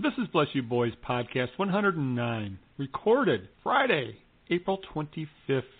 [0.00, 5.26] This is Bless You Boys Podcast 109, recorded Friday, April 25th,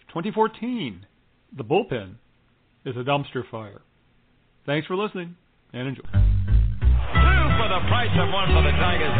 [0.08, 1.06] 2014.
[1.56, 2.16] The bullpen
[2.84, 3.80] is a dumpster fire.
[4.66, 5.36] Thanks for listening
[5.72, 6.02] and enjoy.
[6.02, 9.18] Two for the price of one for the Tigers.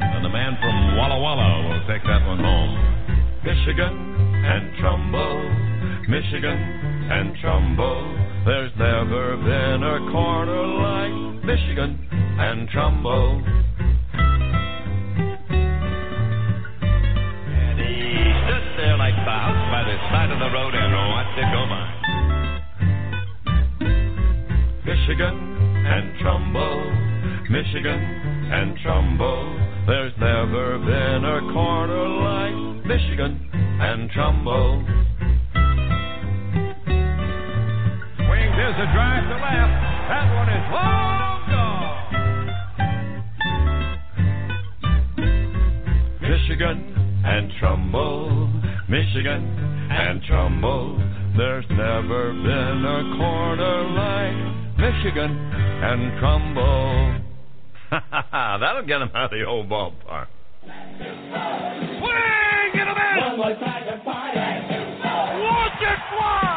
[0.00, 2.76] And the man from Walla Walla will take that one home.
[3.46, 3.96] Michigan
[4.44, 5.40] and Trumbull,
[6.06, 6.58] Michigan
[7.10, 8.29] and Trumbull.
[8.42, 11.12] There's never been a corner like
[11.44, 13.42] Michigan and Trumbull.
[17.52, 21.38] And he stood there like the house by the side of the road and watched
[21.38, 21.84] it go by.
[24.86, 25.36] Michigan
[25.84, 26.80] and Trumbull,
[27.50, 28.00] Michigan
[28.52, 29.54] and Trumbull.
[29.86, 32.54] There's never been a corner like
[32.86, 34.99] Michigan and Trumbull.
[38.56, 39.74] There's a drive to left.
[40.10, 42.10] That one is long gone.
[46.20, 46.78] Michigan
[47.24, 48.48] and Trumbull,
[48.88, 49.42] Michigan
[49.90, 50.98] and Trumbull.
[51.36, 54.36] There's never been a corner like
[54.78, 57.18] Michigan and Trumbull.
[57.90, 58.58] Ha ha ha.
[58.58, 60.26] That'll get him out of the old ballpark.
[60.62, 60.90] Swing!
[62.74, 63.16] Get him in!
[63.20, 64.38] One more Tiger party.
[65.40, 66.49] Watch it fly!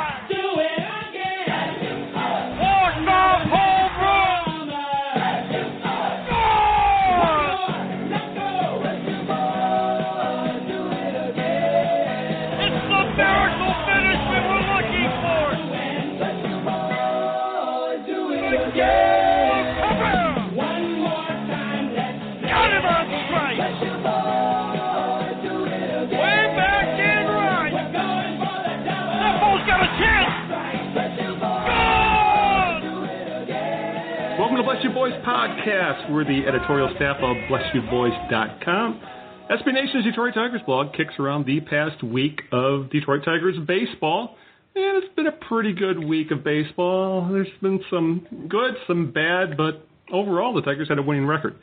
[34.84, 36.12] Bless You Boys Podcast.
[36.12, 39.02] We're the editorial staff of BlessYouBoys.com.
[39.50, 44.36] SB Nation's Detroit Tigers blog kicks around the past week of Detroit Tigers baseball.
[44.76, 47.30] And it's been a pretty good week of baseball.
[47.32, 51.56] There's been some good, some bad, but overall the Tigers had a winning record.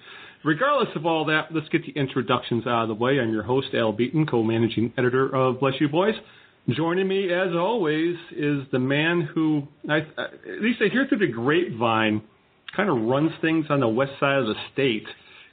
[0.42, 3.20] Regardless of all that, let's get the introductions out of the way.
[3.20, 6.14] I'm your host, Al Beaton, co-managing editor of Bless You Boys.
[6.70, 11.32] Joining me, as always, is the man who, I, at least I hear through the
[11.32, 12.22] grapevine,
[12.76, 15.06] kind of runs things on the west side of the state.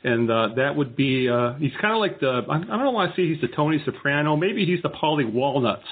[0.04, 3.14] And uh, that would be, uh, he's kind of like the, I I don't want
[3.14, 5.88] to say he's the Tony Soprano, maybe he's the Paulie Walnuts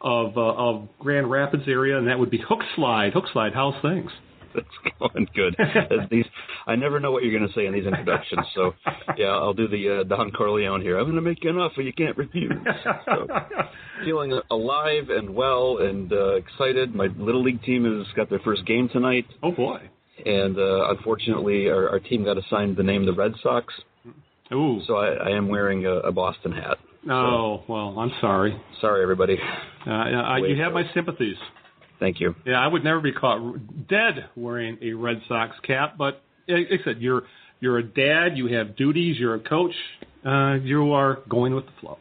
[0.00, 3.12] of, uh, of Grand Rapids area, and that would be Hook Slide.
[3.12, 4.10] Hook Slide, how's things?
[4.54, 5.56] It's going good.
[6.10, 6.24] These,
[6.66, 8.40] I never know what you're going to say in these introductions.
[8.54, 8.72] So,
[9.16, 10.98] yeah, I'll do the uh, Don Corleone here.
[10.98, 12.52] I'm going to make you an offer you can't refuse.
[13.04, 13.26] So,
[14.04, 16.94] feeling alive and well and uh, excited.
[16.94, 19.80] My little league team has got their first game tonight, oh boy.
[20.26, 23.72] And uh, unfortunately, our, our team got assigned the name the Red Sox.
[24.52, 24.80] Ooh.
[24.86, 26.78] So I, I am wearing a, a Boston hat.
[27.10, 28.60] Oh, well, I'm sorry.
[28.80, 29.38] Sorry, everybody.
[29.86, 31.36] Uh, I, you have my sympathies.
[32.00, 32.34] Thank you.
[32.46, 33.40] Yeah, I would never be caught
[33.88, 37.22] dead wearing a Red Sox cap, but like I said, you're
[37.60, 39.74] you're a dad, you have duties, you're a coach,
[40.24, 41.98] uh, you are going with the flow.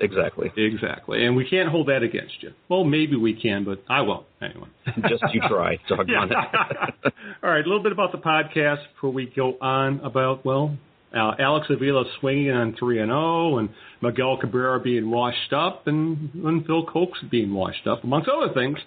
[0.00, 0.50] Exactly.
[0.56, 2.52] Exactly, and we can't hold that against you.
[2.68, 4.68] Well, maybe we can, but I won't anyway.
[5.08, 5.78] Just you try.
[5.88, 7.14] Dog on it.
[7.42, 10.76] All right, a little bit about the podcast before we go on about well,
[11.14, 13.70] uh, Alex Avila swinging on three and zero, and
[14.02, 18.78] Miguel Cabrera being washed up, and, and Phil Coke being washed up, amongst other things.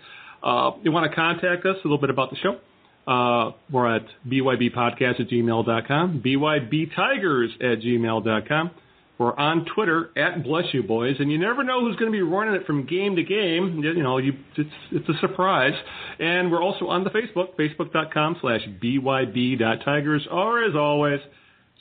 [0.44, 2.60] Uh, you want to contact us a little bit about the show?
[3.08, 8.72] Uh, we're at bybpodcast at gmail.com, bybtigers at gmail.com.
[9.20, 12.22] We're on Twitter at Bless You Boys, and you never know who's going to be
[12.22, 13.82] running it from game to game.
[13.84, 15.74] You know, you, it's it's a surprise.
[16.20, 21.20] And we're also on the Facebook, facebook.com slash byb.tigers, or as always,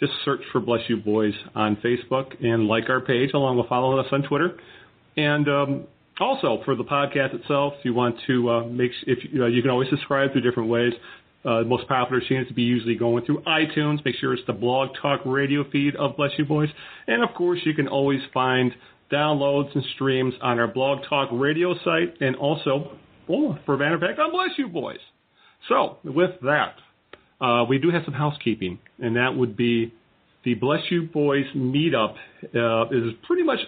[0.00, 4.04] just search for Bless You Boys on Facebook and like our page, along with following
[4.04, 4.58] us on Twitter.
[5.16, 5.86] And um,
[6.18, 9.70] also for the podcast itself, you want to uh, make if you, uh, you can
[9.70, 10.92] always subscribe through different ways.
[11.48, 14.04] Uh, the most popular seems to be usually going through iTunes.
[14.04, 16.68] Make sure it's the Blog Talk Radio feed of Bless You Boys,
[17.06, 18.70] and of course you can always find
[19.10, 22.98] downloads and streams on our Blog Talk Radio site, and also,
[23.30, 24.98] oh, for fact, on Bless You Boys.
[25.70, 26.74] So with that,
[27.40, 29.94] uh, we do have some housekeeping, and that would be
[30.44, 32.16] the Bless You Boys meetup
[32.54, 33.60] uh, is pretty much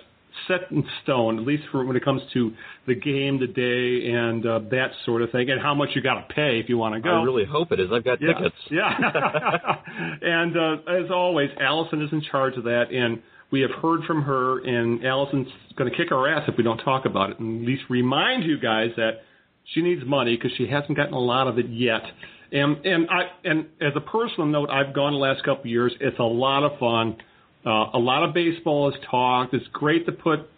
[0.48, 2.52] set in stone, at least for when it comes to
[2.86, 6.26] the game, the day, and uh, that sort of thing, and how much you got
[6.26, 7.20] to pay if you want to go.
[7.20, 7.88] I really hope it is.
[7.92, 8.32] I've got Yeah.
[8.34, 8.56] tickets.
[8.70, 8.90] Yeah.
[10.22, 14.22] and uh, as always, Allison is in charge of that, and we have heard from
[14.22, 17.62] her, and Allison's going to kick our ass if we don't talk about it, and
[17.62, 19.22] at least remind you guys that
[19.74, 22.02] she needs money because she hasn't gotten a lot of it yet.
[22.52, 25.92] And and I and as a personal note, I've gone the last couple of years.
[26.00, 27.16] It's a lot of fun.
[27.64, 29.54] Uh, a lot of baseball is talked.
[29.54, 30.48] It's great to put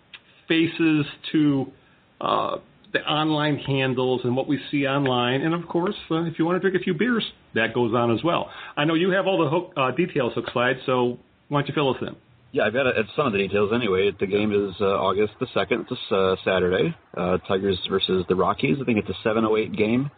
[0.49, 1.73] faces to
[2.21, 2.57] uh,
[2.93, 5.41] the online handles and what we see online.
[5.41, 8.15] And of course, uh, if you want to drink a few beers, that goes on
[8.15, 8.51] as well.
[8.77, 10.77] I know you have all the hook, uh, details, Hook Slide.
[10.87, 11.19] So
[11.49, 12.17] why don't you fill us in?
[12.53, 14.11] Yeah, I've got it, some of the details anyway.
[14.19, 15.87] The game is uh, August the 2nd.
[15.91, 16.95] It's uh, Saturday.
[17.17, 18.77] Uh, Tigers versus the Rockies.
[18.81, 20.11] I think it's a 7:08 game.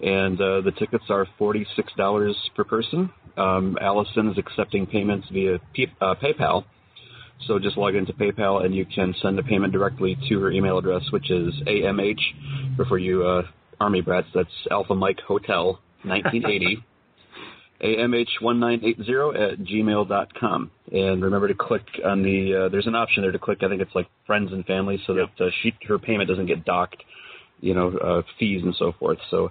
[0.00, 3.10] And uh, the tickets are $46 per person.
[3.36, 6.64] Um, Allison is accepting payments via P- uh, PayPal.
[7.46, 10.78] So just log into PayPal and you can send a payment directly to her email
[10.78, 13.42] address, which is AMH, before you uh,
[13.80, 16.84] Army brats, that's Alpha Mike Hotel 1980.
[17.82, 20.70] AMH1980 at gmail.com.
[20.92, 23.82] And remember to click on the, uh, there's an option there to click, I think
[23.82, 27.02] it's like friends and family, so that uh, she, her payment doesn't get docked,
[27.60, 29.18] you know, uh, fees and so forth.
[29.30, 29.50] So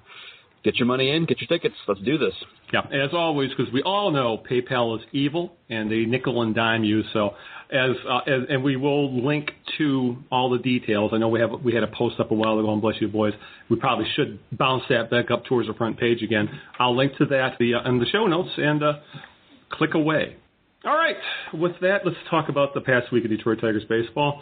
[0.63, 1.75] get your money in, get your tickets.
[1.87, 2.33] Let's do this.
[2.71, 6.83] Yeah, as always, because we all know PayPal is evil and they nickel and dime
[6.83, 7.03] you.
[7.13, 7.31] So,
[7.71, 11.11] as, uh, as and we will link to all the details.
[11.13, 13.07] I know we have we had a post up a while ago on Bless You
[13.07, 13.33] Boys.
[13.69, 16.49] We probably should bounce that back up towards the front page again.
[16.79, 18.93] I'll link to that the, uh, in the show notes and uh,
[19.71, 20.37] click away.
[20.85, 21.15] All right,
[21.53, 24.41] with that, let's talk about the past week of Detroit Tigers baseball.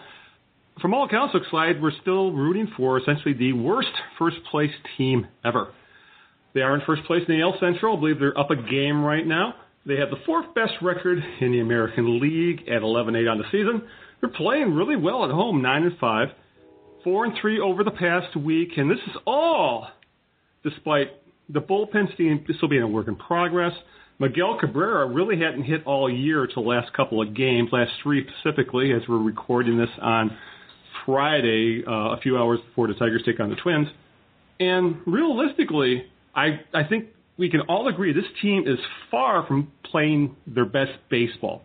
[0.81, 5.27] From all accounts, looks like we're still rooting for essentially the worst first place team
[5.45, 5.71] ever.
[6.53, 7.97] They are in first place in the AL Central.
[7.97, 9.55] I believe they're up a game right now.
[9.85, 13.87] They have the fourth best record in the American League at 11-8 on the season.
[14.19, 16.27] They're playing really well at home, 9 and 5,
[17.03, 19.87] 4 and 3 over the past week, and this is all
[20.63, 21.07] despite
[21.49, 23.73] the bullpen still being a work in progress.
[24.19, 28.23] Miguel Cabrera really hadn't hit all year to the last couple of games, last three
[28.27, 30.37] specifically, as we're recording this on
[31.07, 33.87] Friday, uh, a few hours before the Tigers take on the Twins.
[34.59, 36.05] And realistically,
[36.35, 37.07] I I think
[37.37, 38.79] we can all agree this team is
[39.09, 41.63] far from playing their best baseball.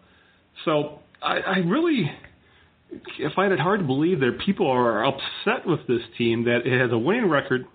[0.65, 2.11] So I, I really
[3.35, 6.93] find it hard to believe that people are upset with this team that it has
[6.93, 7.67] a winning record,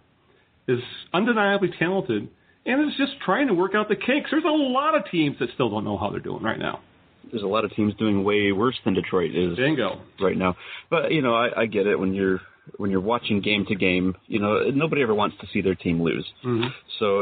[0.68, 0.80] is
[1.14, 2.30] undeniably talented,
[2.66, 4.30] and is just trying to work out the kinks.
[4.32, 6.82] There's a lot of teams that still don't know how they're doing right now.
[7.30, 10.02] There's a lot of teams doing way worse than Detroit is Bingo.
[10.20, 10.56] right now.
[10.90, 12.42] But you know, I, I get it when you're
[12.78, 14.16] when you're watching game to game.
[14.28, 16.26] You know, nobody ever wants to see their team lose.
[16.46, 16.68] Mm-hmm.
[17.00, 17.20] So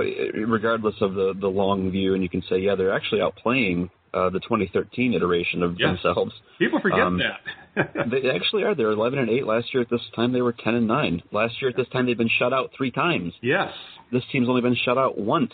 [0.47, 4.29] regardless of the the long view, and you can say, yeah, they're actually outplaying uh,
[4.31, 6.33] the 2013 iteration of themselves.
[6.57, 7.39] People forget Um, that.
[8.11, 8.73] They actually are.
[8.75, 9.83] They're 11 and 8 last year.
[9.83, 11.21] At this time, they were 10 and 9.
[11.31, 13.33] Last year at this time, they've been shut out three times.
[13.41, 13.71] yes.
[14.11, 15.53] This team's only been shut out once.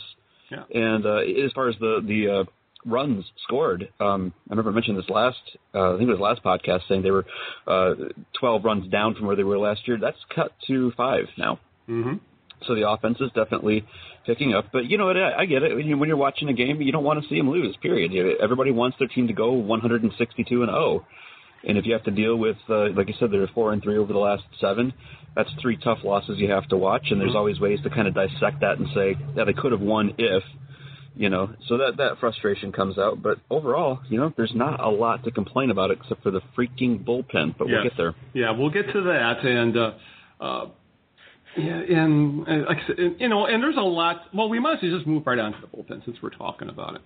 [0.49, 0.63] Yeah.
[0.73, 2.43] And uh, as far as the the uh,
[2.85, 5.37] runs scored, um, I remember mentioning this last.
[5.73, 7.25] Uh, I think it was last podcast saying they were
[7.67, 7.95] uh,
[8.39, 9.97] 12 runs down from where they were last year.
[9.99, 11.59] That's cut to five now.
[11.89, 12.15] Mm-hmm.
[12.67, 13.85] So the offense is definitely
[14.25, 14.65] picking up.
[14.71, 15.17] But you know what?
[15.17, 15.75] I, I get it.
[15.75, 17.75] When you- when you're watching a game, you don't want to see them lose.
[17.81, 18.37] Period.
[18.41, 21.05] Everybody wants their team to go 162 and 0.
[21.67, 23.97] And if you have to deal with, uh, like I said, they're four and three
[23.97, 24.93] over the last seven.
[25.35, 27.07] That's three tough losses you have to watch.
[27.11, 29.81] And there's always ways to kind of dissect that and say, yeah, they could have
[29.81, 30.43] won if,
[31.15, 31.53] you know.
[31.67, 33.21] So that that frustration comes out.
[33.21, 37.03] But overall, you know, there's not a lot to complain about except for the freaking
[37.03, 37.57] bullpen.
[37.57, 38.15] But we'll get there.
[38.33, 39.91] Yeah, we'll get to that, and uh,
[40.39, 40.65] uh,
[41.57, 44.23] yeah, and like I said, and, you know, and there's a lot.
[44.33, 46.69] Well, we might as well just move right on to the bullpen since we're talking
[46.69, 47.01] about it.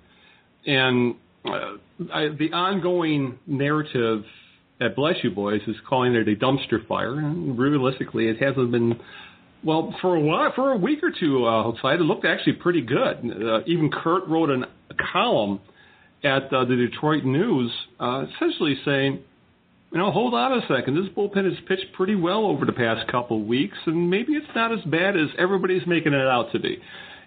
[0.66, 1.78] And uh,
[2.14, 4.24] I, the ongoing narrative
[4.82, 9.00] at Bless You Boys is calling it a dumpster fire, and realistically, it hasn't been.
[9.64, 12.82] Well, for a while, for a week or two, uh, outside, it looked actually pretty
[12.82, 13.18] good.
[13.26, 15.60] Uh, even Kurt wrote an, a column
[16.24, 19.24] at uh, the Detroit News, uh, essentially saying
[19.92, 20.96] you know, hold on a second.
[20.96, 24.72] This bullpen has pitched pretty well over the past couple weeks, and maybe it's not
[24.72, 26.80] as bad as everybody's making it out to be.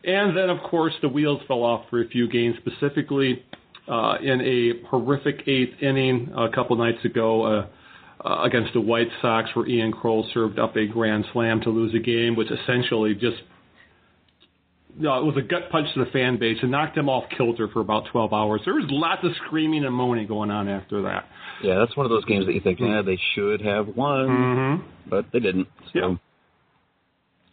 [0.04, 3.44] And then, of course, the wheels fell off for a few games, specifically
[3.88, 7.66] uh, in a horrific eighth inning a couple nights ago uh,
[8.24, 11.94] uh, against the White Sox, where Ian Krol served up a grand slam to lose
[11.94, 13.36] a game, which essentially just
[14.98, 17.66] no, it was a gut punch to the fan base and knocked them off kilter
[17.68, 18.60] for about 12 hours.
[18.66, 21.24] There was lots of screaming and moaning going on after that.
[21.62, 24.88] Yeah, that's one of those games that you think, yeah, they should have won, Mm-hmm.
[25.08, 25.66] but they didn't.
[25.94, 25.98] So.
[25.98, 26.14] Yeah.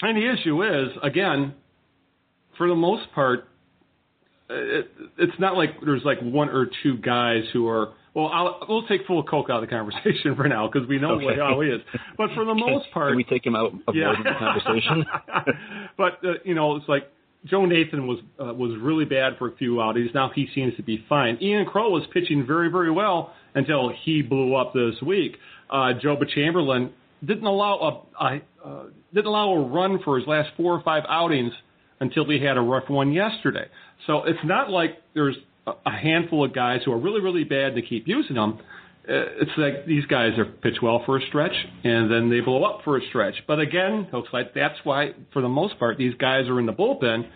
[0.01, 1.53] And the issue is, again,
[2.57, 3.47] for the most part,
[4.49, 7.93] it, it's not like there's like one or two guys who are.
[8.13, 11.11] Well, I'll, we'll take Phil Coke out of the conversation for now because we know
[11.11, 11.25] Okay.
[11.25, 11.81] what, how he is.
[12.17, 14.13] But for the most part, Can we take him out of yeah.
[14.17, 15.05] the conversation?
[15.97, 17.11] but uh, you know, it's like
[17.45, 20.09] Joe Nathan was uh, was really bad for a few outings.
[20.13, 21.37] Now he seems to be fine.
[21.41, 25.37] Ian Krol was pitching very very well until he blew up this week.
[25.69, 26.91] Uh, Joe Chamberlain
[27.25, 31.03] didn't allow a, a uh, didn't allow a run for his last four or five
[31.07, 31.53] outings
[31.99, 33.65] until he had a rough one yesterday.
[34.07, 35.35] So it's not like there's
[35.85, 38.59] a handful of guys who are really, really bad to keep using them.
[39.07, 42.63] Uh, It's like these guys are pitch well for a stretch, and then they blow
[42.63, 43.35] up for a stretch.
[43.47, 46.73] But again, looks like that's why, for the most part, these guys are in the
[46.73, 47.27] bullpen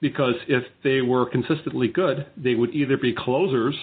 [0.00, 3.74] because if they were consistently good, they would either be closers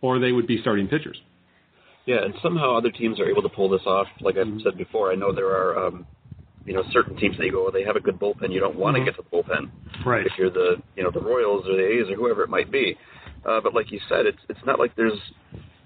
[0.00, 1.20] or they would be starting pitchers.
[2.06, 4.06] Yeah, and somehow other teams are able to pull this off.
[4.20, 6.06] Like I've said before, I know there are, um,
[6.66, 8.52] you know, certain teams that you go, they have a good bullpen.
[8.52, 9.04] You don't want to Mhm.
[9.06, 9.70] get to the bullpen
[10.04, 10.26] Right.
[10.26, 12.96] if you're the, you know, the Royals or the A's or whoever it might be.
[13.44, 15.20] Uh, but like you said, it's it's not like there's,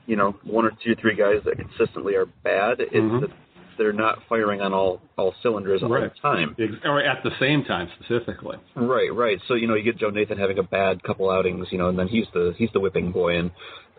[0.07, 2.81] you know, one or two, three guys that consistently are bad.
[2.81, 3.21] It's Mhm.
[3.23, 3.31] that
[3.77, 6.13] they're not firing on all all cylinders all Right.
[6.13, 6.55] the time.
[6.85, 8.59] Or at the same time, specifically.
[8.77, 9.41] Right, right.
[9.49, 11.99] So you know, you get Joe Nathan having a bad couple outings, you know, and
[11.99, 13.51] then he's the he's the whipping boy, and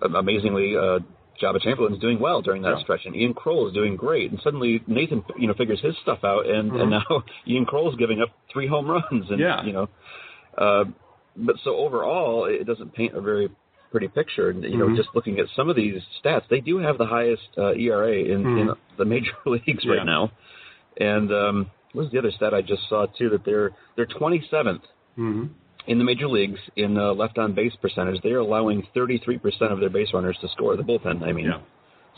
[0.02, 1.00] um, amazingly, uh,
[1.41, 2.84] Joba Chamberlain's doing well during that Yeah.
[2.84, 6.24] stretch, and Ian Krol is doing great, and suddenly Nathan, you know, figures his stuff
[6.24, 7.03] out, and and now
[7.48, 9.41] Ian Krol's giving up three home runs, and Mm-hmm.
[9.41, 9.63] Yeah.
[9.63, 9.89] you know,
[10.58, 10.84] uh,
[11.38, 13.50] but so overall, it doesn't paint a very
[13.91, 14.50] pretty picture.
[14.50, 14.96] And you know, Mhm.
[14.98, 18.41] just looking at some of these stats, they do have the highest uh, ERA in,
[18.60, 18.77] in Mhm.
[18.98, 19.93] the major leagues Yeah.
[19.93, 20.31] right now.
[20.98, 23.29] And um, what was the other stat I just saw too?
[23.29, 24.81] That they're they're 27th
[25.15, 25.46] hmm
[25.88, 28.22] in the major leagues in uh, left on base percentage.
[28.22, 29.40] They are allowing 33%
[29.72, 30.76] of their base runners to score.
[30.76, 31.46] The bullpen, I mean.
[31.46, 31.60] Yeah.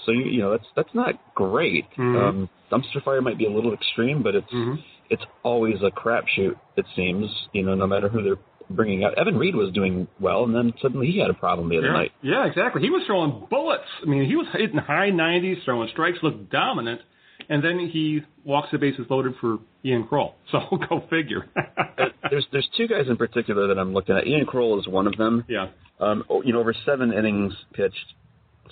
[0.06, 1.86] So you, you know that's that's not great.
[1.98, 2.22] Mhm.
[2.30, 4.80] Um, dumpster fire might be a little extreme, but it's Mhm.
[5.10, 6.56] it's always a crapshoot.
[6.76, 8.40] It seems you know no matter who they're
[8.70, 9.14] bringing out.
[9.16, 11.94] Evan Reed was doing well, and then suddenly he had a problem the other Yeah.
[11.94, 12.12] night.
[12.22, 12.82] yeah, exactly.
[12.82, 13.84] He was throwing bullets.
[14.02, 17.02] I mean, he was hitting high 90s, throwing strikes, looked dominant,
[17.50, 20.34] and then he walks the bases loaded for Ian Krol.
[20.52, 21.46] So go figure.
[21.56, 24.28] Uh, there's there's two guys in particular that I'm looking at.
[24.28, 25.46] Ian Krol is one of them.
[25.48, 25.68] yeah.
[26.00, 28.16] Um, oh, you know, over seven innings pitched,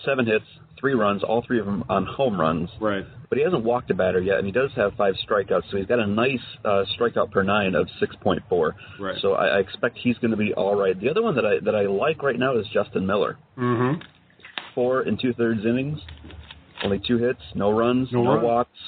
[0.04, 0.46] seven hits,
[0.80, 2.70] three runs, all three of them on home runs.
[2.82, 3.06] Right.
[3.30, 5.86] But he hasn't walked a batter yet, and he does have five strikeouts, so he's
[5.86, 8.72] got a nice uh, strikeout per nine of 6.4.
[9.00, 9.16] Right.
[9.22, 11.00] So I, I expect he's going to be all right.
[11.00, 13.38] The other one that I that I like right now is Justin Miller.
[13.56, 14.02] Mm-hmm.
[14.74, 16.00] Four and two thirds innings,
[16.84, 18.44] only two hits, no runs, No no, runs.
[18.44, 18.80] walks,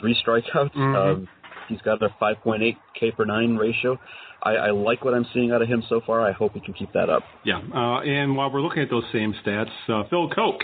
[0.00, 0.72] three strikeouts.
[0.74, 0.96] Mhm.
[0.96, 1.28] Um,
[1.68, 3.98] he's got a 5.8 K per nine ratio.
[4.42, 6.20] I, I like what I'm seeing out of him so far.
[6.20, 7.22] I hope he can keep that up.
[7.44, 7.60] Yeah.
[7.74, 10.62] Uh, and while we're looking at those same stats, uh, Phil Coke,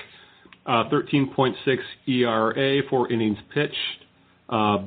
[0.66, 1.56] uh, 13.6
[2.06, 3.74] ERA, four innings pitched,
[4.48, 4.78] uh,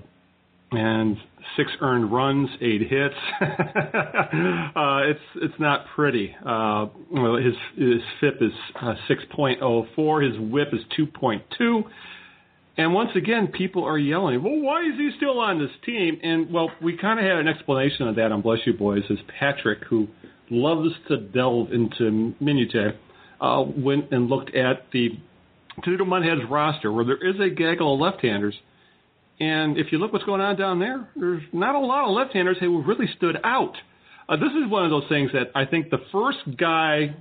[0.77, 1.17] and
[1.57, 3.15] six earned runs, eight hits.
[3.41, 6.35] uh, it's it's not pretty.
[6.45, 8.51] Uh, well, his his FIP is
[8.81, 10.31] uh, 6.04.
[10.31, 11.83] His WHIP is 2.2.
[12.77, 16.19] And once again, people are yelling, well, why is he still on this team?
[16.21, 19.19] And, well, we kind of had an explanation of that on Bless You Boys, is
[19.39, 20.09] Patrick, who
[20.49, 22.95] loves to delve into minutiae,
[23.39, 25.09] uh, went and looked at the
[25.83, 28.55] Toledo Mud Hens roster, where there is a gaggle of left-handers.
[29.39, 32.57] And if you look what's going on down there, there's not a lot of left-handers
[32.59, 33.75] who really stood out.
[34.29, 37.15] Uh, this is one of those things that I think the first guy,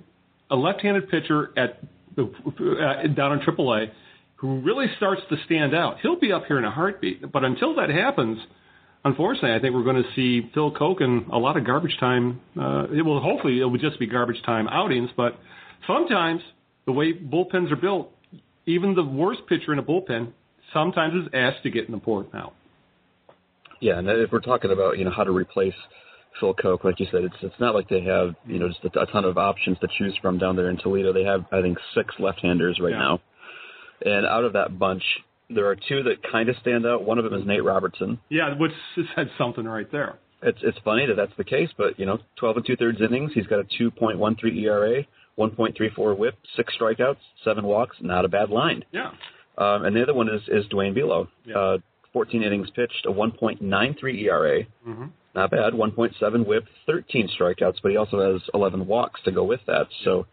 [0.50, 1.80] a left-handed pitcher at
[2.14, 3.90] the, uh, down in AAA,
[4.36, 7.32] who really starts to stand out, he'll be up here in a heartbeat.
[7.32, 8.38] But until that happens,
[9.04, 12.40] unfortunately, I think we're going to see Phil Coke and a lot of garbage time.
[12.58, 15.38] Uh, it will hopefully it will just be garbage time outings, but
[15.86, 16.42] sometimes
[16.86, 18.10] the way bullpens are built,
[18.66, 20.32] even the worst pitcher in a bullpen
[20.74, 22.52] sometimes is asked to get in the port now.
[23.80, 25.74] Yeah, and if we're talking about you know how to replace
[26.40, 29.00] Phil Coke, like you said, it's it's not like they have you know just a,
[29.00, 31.12] a ton of options to choose from down there in Toledo.
[31.12, 32.98] They have I think six left-handers right Yeah.
[32.98, 33.20] now,
[34.04, 35.02] and out of that bunch,
[35.50, 37.04] there are two that kind of stand out.
[37.04, 38.18] One of them is Nate Robertson.
[38.28, 38.72] Yeah, which
[39.14, 40.18] said something right there.
[40.42, 43.32] It's it's funny that that's the case, but you know, 12 and two thirds innings.
[43.34, 45.04] He's got a 2.13 ERA,
[45.38, 47.96] 1.34 WHIP, six strikeouts, seven walks.
[48.00, 48.84] Not a bad line.
[48.92, 49.10] Yeah.
[49.56, 51.28] Um, and the other one is is Duane Below.
[51.44, 51.56] Yeah.
[51.58, 51.78] Uh,
[52.12, 54.62] 14 innings pitched, a 1.93 ERA.
[54.84, 55.72] hmm Not bad.
[55.72, 59.88] 1.7 whip, 13 strikeouts, but he also has 11 walks to go with that.
[60.04, 60.26] So,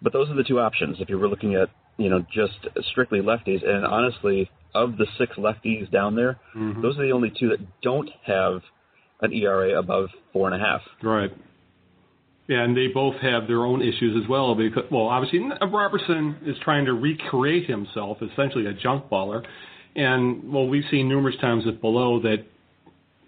[0.00, 2.54] but those are the two options if you were looking at, you know, just
[2.92, 3.68] strictly lefties.
[3.68, 6.80] And honestly, of the six lefties down there, Mhm.
[6.80, 8.62] those are the only two that don't have
[9.20, 10.82] an ERA above four and a half.
[11.02, 11.32] Right.
[12.48, 14.54] And they both have their own issues as well.
[14.54, 15.40] Because, well, obviously
[15.72, 19.44] Robertson is trying to recreate himself, essentially a junk baller,
[19.96, 22.44] and well, we've seen numerous times with Below that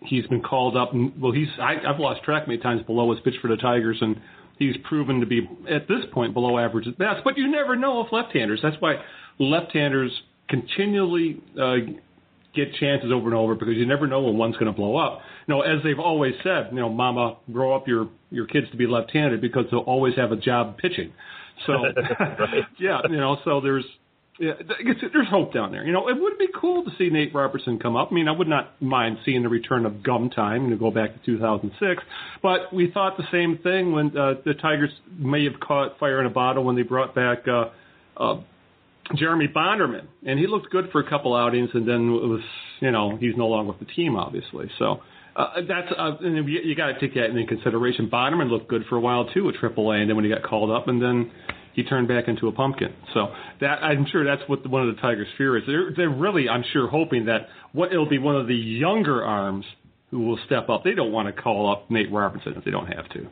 [0.03, 0.93] he's been called up.
[0.93, 3.99] and- Well, he's I, I've lost track many times Below has pitched for the Tigers,
[4.01, 4.21] and
[4.59, 7.25] he's proven to be at this point below average at best.
[7.25, 8.61] But you never know with left-handers.
[8.63, 9.03] That's why
[9.41, 10.13] left-handers
[10.49, 11.77] continually uh,
[12.55, 15.21] get chances over and over because you never know when one's going to blow up.
[15.47, 18.77] You know, as they've always said, you know, Mama, grow up your your kids to
[18.77, 21.13] be left-handed because they'll always have a job pitching.
[21.67, 21.73] So,
[22.21, 22.65] Right.
[22.79, 23.85] yeah, you know, so there's
[24.41, 24.53] yeah,
[25.13, 25.85] there's hope down there.
[25.85, 28.09] You know, it would be cool to see Nate Robertson come up.
[28.13, 31.13] I mean, I would not mind seeing the return of Gum Time to go back
[31.13, 32.03] to 2006.
[32.41, 36.27] But we thought the same thing when uh, the Tigers may have caught fire in
[36.27, 37.71] a bottle when they brought back uh,
[38.17, 38.41] uh,
[39.17, 42.43] Jeremy Bonderman, and he looked good for a couple outings, and then it was,
[42.81, 44.71] you know, he's no longer with the team, obviously.
[44.79, 45.01] So.
[45.37, 48.11] Uh, that's uh, and you, you got to take that into consideration.
[48.11, 50.69] Bonderman looked good for a while too at AAA, and then when he got called
[50.69, 51.31] up, and then
[51.75, 52.93] he turned back into a pumpkin.
[53.15, 53.29] So
[53.61, 55.63] that I'm sure that's what the, one of the Tigers' fear is.
[55.65, 59.65] They're they're really I'm sure hoping that what it'll be one of the younger arms
[60.11, 60.83] who will step up.
[60.83, 63.29] They don't want to call up Nate Robertson if they don't have to.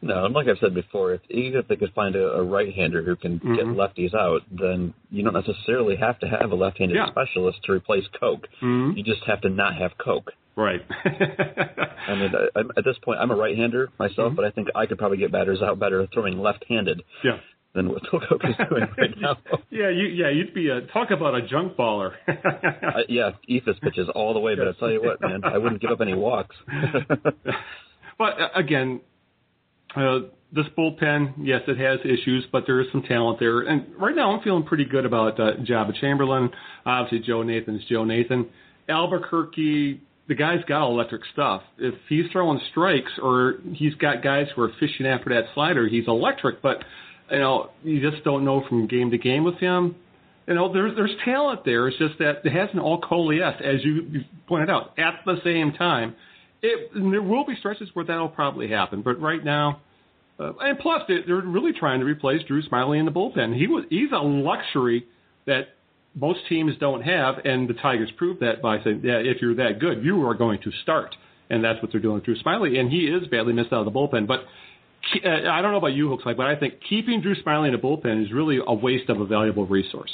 [0.00, 3.02] No, and like I've said before, if, even if they could find a, a right-hander
[3.02, 3.74] who can get Mhm.
[3.74, 7.10] lefties out, then you don't necessarily have to have a left-handed Yeah.
[7.10, 8.46] specialist to replace Coke.
[8.62, 8.96] Mhm.
[8.96, 10.32] You just have to not have Coke.
[10.54, 10.82] Right.
[11.04, 14.36] I mean, I, I'm, at this point, I'm a right-hander myself, Mhm.
[14.36, 17.38] but I think I could probably get batters out better throwing left-handed yeah.
[17.74, 19.36] than what Phil Coke is doing right now.
[19.70, 22.12] Yeah, you yeah, you'd be a talk about a junk baller.
[22.28, 25.80] I, yeah, Ethos pitches all the way, but I tell you what, man, I wouldn't
[25.80, 26.54] give up any walks.
[28.18, 29.00] but uh, again,
[29.96, 30.18] uh,
[30.52, 33.60] this bullpen, yes, it has issues, but there is some talent there.
[33.60, 36.50] And right now, I'm feeling pretty good about uh, Joba Chamberlain.
[36.86, 38.48] Obviously, Joe Nathan is Joe Nathan.
[38.88, 41.62] Albuquerque, the guy's got electric stuff.
[41.78, 46.06] If he's throwing strikes or he's got guys who are fishing after that slider, he's
[46.08, 46.62] electric.
[46.62, 46.78] But
[47.30, 49.96] you know, you just don't know from game to game with him.
[50.46, 51.88] You know, there's there's talent there.
[51.88, 56.14] It's just that it hasn't all coalesced, as you pointed out, at the same time.
[56.60, 59.80] It, there will be stretches where that'll probably happen, but right now,
[60.40, 63.56] uh, and plus they, they're really trying to replace Drew Smyly in the bullpen.
[63.56, 65.06] He was he's a luxury
[65.46, 65.68] that
[66.14, 69.78] most teams don't have, and the Tigers proved that by saying, yeah, if you're that
[69.78, 71.14] good, you are going to start,
[71.48, 73.92] and that's what they're doing with Drew Smyly, and he is badly missed out of
[73.92, 74.40] the bullpen, but.
[75.24, 77.72] uh, I don't know about you, Hooks, like, but I think keeping Drew Smyly in
[77.72, 80.10] the bullpen is really a waste of a valuable resource.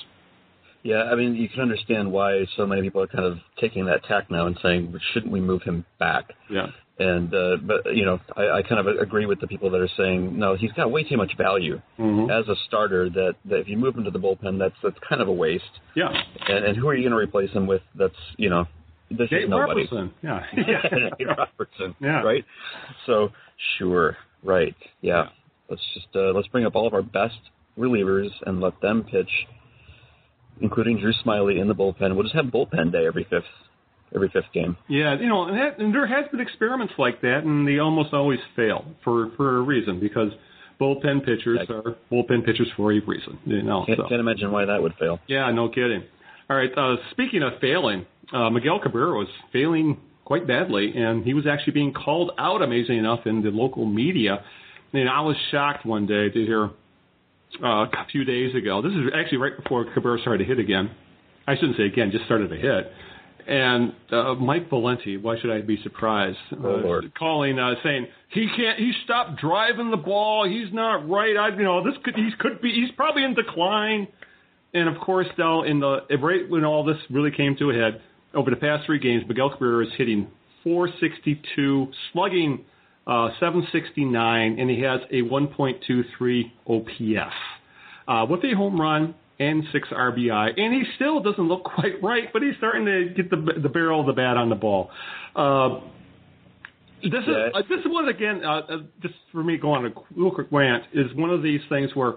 [0.85, 4.05] Yeah, I mean, you can understand why so many people are kind of taking that
[4.05, 6.27] tack now and saying, shouldn't we move him back?
[6.51, 6.67] Yeah.
[6.99, 9.89] And uh, but you know, I, I kind of agree with the people that are
[9.97, 12.31] saying, no, he's got way too much value Mhm.
[12.31, 13.11] as a starter.
[13.11, 15.65] That, that if you move him to the bullpen, that's that's kind of a waste.
[15.97, 16.11] Yeah.
[16.49, 17.83] And, and who are you going to replace him with?
[17.97, 18.67] That's you know,
[19.11, 19.89] there's Dave just nobody.
[19.91, 20.13] Robertson.
[20.23, 20.43] Yeah.
[20.55, 21.97] Nate Robertson.
[22.01, 22.23] Yeah.
[22.23, 22.45] Right.
[23.07, 23.31] So
[23.79, 24.17] sure.
[24.45, 24.77] Right.
[25.01, 25.31] Yeah.
[25.69, 27.39] Let's just uh, let's bring up all of our best
[27.77, 29.31] relievers and let them pitch,
[30.61, 32.15] including Drew Smyly in the bullpen.
[32.15, 33.45] We'll just have bullpen day every fifth
[34.15, 34.77] every fifth game.
[34.89, 38.13] Yeah, you know, and, that, and there has been experiments like that, and they almost
[38.13, 40.31] always fail for for a reason because
[40.81, 43.39] bullpen pitchers are bullpen pitchers for a reason.
[43.45, 44.09] You know, Can't, so.
[44.09, 45.19] can't imagine why that would fail.
[45.27, 46.05] yeah, no kidding.
[46.51, 51.35] All right, uh, speaking of failing, uh, Miguel Cabrera was failing quite badly, and he
[51.35, 54.43] was actually being called out, amazingly enough, in the local media.
[54.93, 56.71] And I was shocked one day to hear
[57.63, 58.83] uh, a few days ago.
[58.83, 60.91] This is actually right before Cabrera started to hit again.
[61.47, 62.93] I shouldn't say again, just started to hit.
[63.47, 66.39] And uh, Mike Valenti, why should I be surprised?
[66.63, 67.01] Oh, uh.
[67.19, 68.79] Calling, uh, saying he can't.
[68.79, 70.49] He stopped driving the ball.
[70.49, 71.37] He's not right.
[71.37, 72.15] I, you know, this could.
[72.15, 72.73] He could be.
[72.73, 74.09] He's probably in decline.
[74.73, 78.01] And of course, though, in the right when all this really came to a head,
[78.35, 80.27] over the past three games, Miguel Cabrera is hitting
[80.65, 82.65] 462, slugging
[83.07, 87.35] uh, 769, and he has a 1.23 OPS
[88.09, 90.59] uh, with a home run and six RBI.
[90.59, 94.01] And he still doesn't look quite right, but he's starting to get the the barrel
[94.01, 94.91] of the bat on the ball.
[95.35, 95.81] Uh,
[97.03, 97.49] this is Yeah.
[97.55, 98.43] uh, this is one again.
[98.45, 101.61] Uh, uh, just for me, going on a real quick rant is one of these
[101.69, 102.15] things where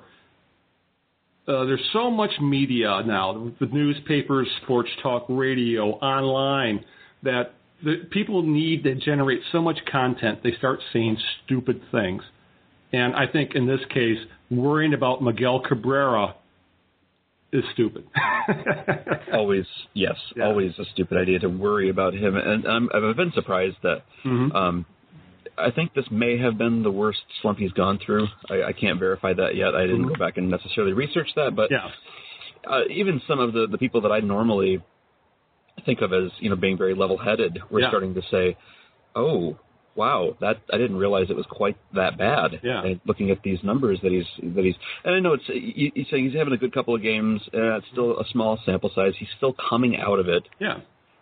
[1.48, 6.84] uh, there's so much media now, the newspapers, sports talk, radio, online,
[7.24, 10.40] that the people need to generate so much content.
[10.44, 12.24] They start saying stupid things,
[12.92, 14.18] and I think in this case,
[14.50, 16.36] worrying about Miguel Cabrera
[17.54, 18.06] is stupid.
[19.34, 20.46] Always, yes, Yeah.
[20.48, 22.36] always a stupid idea to worry about him.
[22.36, 24.54] And I'm, I've been surprised that Mhm.
[24.54, 24.86] um,
[25.58, 28.28] I think this may have been the worst slump he's gone through.
[28.50, 29.76] I, I can't verify that yet.
[29.76, 30.10] I didn't Mhm.
[30.10, 31.90] go back and necessarily research that, but yeah,
[32.70, 34.82] uh, even some of the, the people that I normally
[35.88, 37.90] think of as you know being very level-headed were Yeah.
[37.90, 38.56] starting to say,
[39.16, 39.58] "Oh,
[39.96, 42.84] wow, that I didn't realize it was quite that bad." Yeah.
[42.84, 46.06] And looking at these numbers that he's that he's, and I know it's you, you're
[46.12, 47.42] saying he's having a good couple of games.
[47.54, 49.14] Uh, it's still a small sample size.
[49.18, 50.44] He's still coming out of it.
[50.60, 50.78] yeah,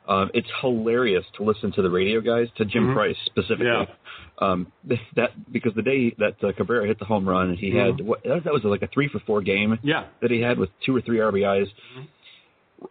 [0.08, 2.94] Um, it's hilarious to listen to the radio guys, to Jim Mhm.
[2.94, 3.66] Price specifically.
[3.68, 3.86] Yeah.
[4.40, 4.68] Um,
[5.16, 7.86] that because the day that uh, Cabrera hit the home run, and he Mhm.
[7.86, 10.70] had what that was like a three for four game yeah, that he had with
[10.86, 11.68] two or three RBIs.
[11.68, 12.02] Mm-hmm.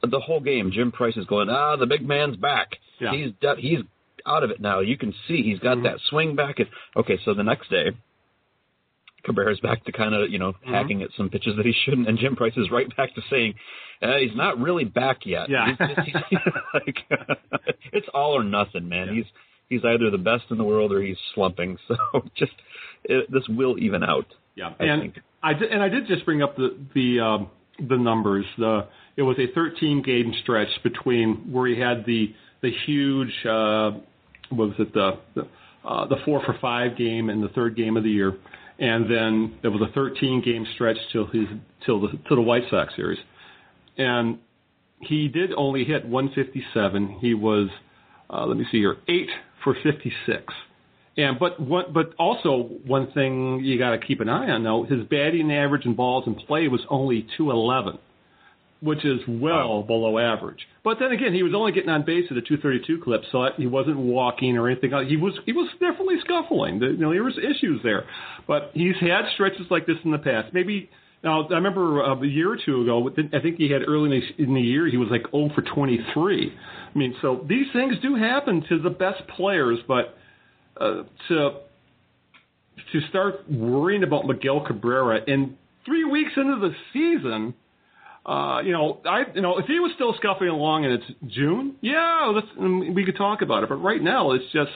[0.02, 2.76] The whole game, Jim Price is going, ah, the big man's back.
[3.00, 3.12] Yeah.
[3.12, 3.78] He's de- he's
[4.26, 4.80] out of it now.
[4.80, 5.82] You can see he's got Mhm.
[5.84, 6.58] that swing back.
[6.58, 7.90] And okay, so the next day,
[9.26, 10.74] Cabrera's back to kind of you know Mm-hmm.
[10.74, 13.54] hacking at some pitches that he shouldn't, and Jim Price is right back to saying
[14.02, 15.48] uh, he's not really back yet.
[15.48, 15.66] Yeah.
[15.68, 16.38] He's just, he's,
[16.74, 16.96] like
[17.92, 19.14] it's all or nothing, man.
[19.14, 19.24] He's
[19.68, 21.78] he's either the best in the world or he's slumping.
[21.88, 21.96] So
[22.36, 22.52] just
[23.04, 24.26] it, this will even out.
[24.56, 25.18] Yeah, I and think.
[25.42, 28.44] I did, and I did just bring up the the um, the numbers.
[28.58, 33.90] The it was a 13 game stretch between where he had the the huge uh,
[34.50, 35.42] what was it the the,
[35.84, 38.36] uh, the four for five game and the third game of the year,
[38.78, 41.46] and then there was a 13 game stretch till his
[41.84, 43.18] till the till the White Sox series,
[43.98, 44.38] and
[45.00, 47.18] he did only hit 157.
[47.20, 47.68] He was
[48.30, 49.28] uh, let me see here eight
[49.62, 50.52] for 56.
[51.16, 54.84] And but one, but also one thing you got to keep an eye on though,
[54.84, 57.98] his batting average and balls in play was only 211,
[58.84, 60.60] which is well below average.
[60.84, 63.66] But then again, he was only getting on base at a 232 clip, so he
[63.66, 64.90] wasn't walking or anything.
[65.08, 66.80] He was he was definitely scuffling.
[66.82, 68.04] You know, there was issues there,
[68.46, 70.52] but he's had stretches like this in the past.
[70.52, 70.90] Maybe
[71.22, 73.08] now I remember uh, a year or two ago.
[73.32, 76.52] I think he had early in the, year he was like 0 for 23.
[76.94, 80.14] I mean, so these things do happen to the best players, but
[80.78, 81.50] uh, to
[82.92, 87.54] to start worrying about Miguel Cabrera in three weeks into the season.
[88.26, 91.76] Uh, you know, I you know if he was still scuffing along and it's June,
[91.82, 93.68] yeah, let's, we could talk about it.
[93.68, 94.70] But right now, it's just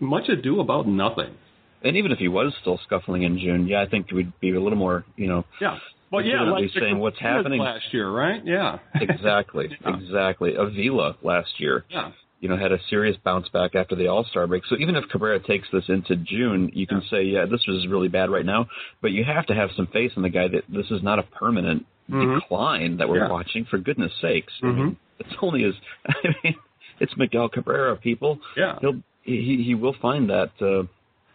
[0.00, 1.34] much ado about nothing.
[1.82, 4.60] And even if he was still scuffling in June, yeah, I think we'd be a
[4.60, 5.78] little more, you know, Yeah.
[6.10, 7.60] Well, yeah, like saying what's happening.
[7.60, 8.42] last year, right?
[8.44, 8.78] Yeah.
[8.94, 9.96] exactly, Yeah.
[9.96, 10.54] exactly.
[10.56, 12.12] Avila last year, yeah.
[12.40, 14.64] You know, had a serious bounce back after the All Star break.
[14.66, 18.08] So even if Cabrera takes this into June, you can say, yeah, this was really
[18.08, 18.66] bad right now,
[19.02, 21.24] but you have to have some faith in the guy that this is not a
[21.24, 22.40] permanent Mhm.
[22.40, 23.28] decline that we're Yeah.
[23.28, 23.64] watching.
[23.64, 24.76] For goodness sakes, I Mhm.
[24.76, 25.74] mean, it's only as
[26.06, 26.54] I mean,
[27.00, 28.40] it's Miguel Cabrera, people.
[28.56, 28.78] Yeah.
[28.80, 30.84] He'll he he will find that uh,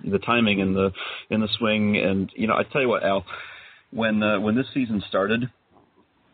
[0.03, 0.91] the timing and the
[1.29, 3.25] in the swing, and you know, I tell you what, Al,
[3.91, 5.49] when uh, when this season started.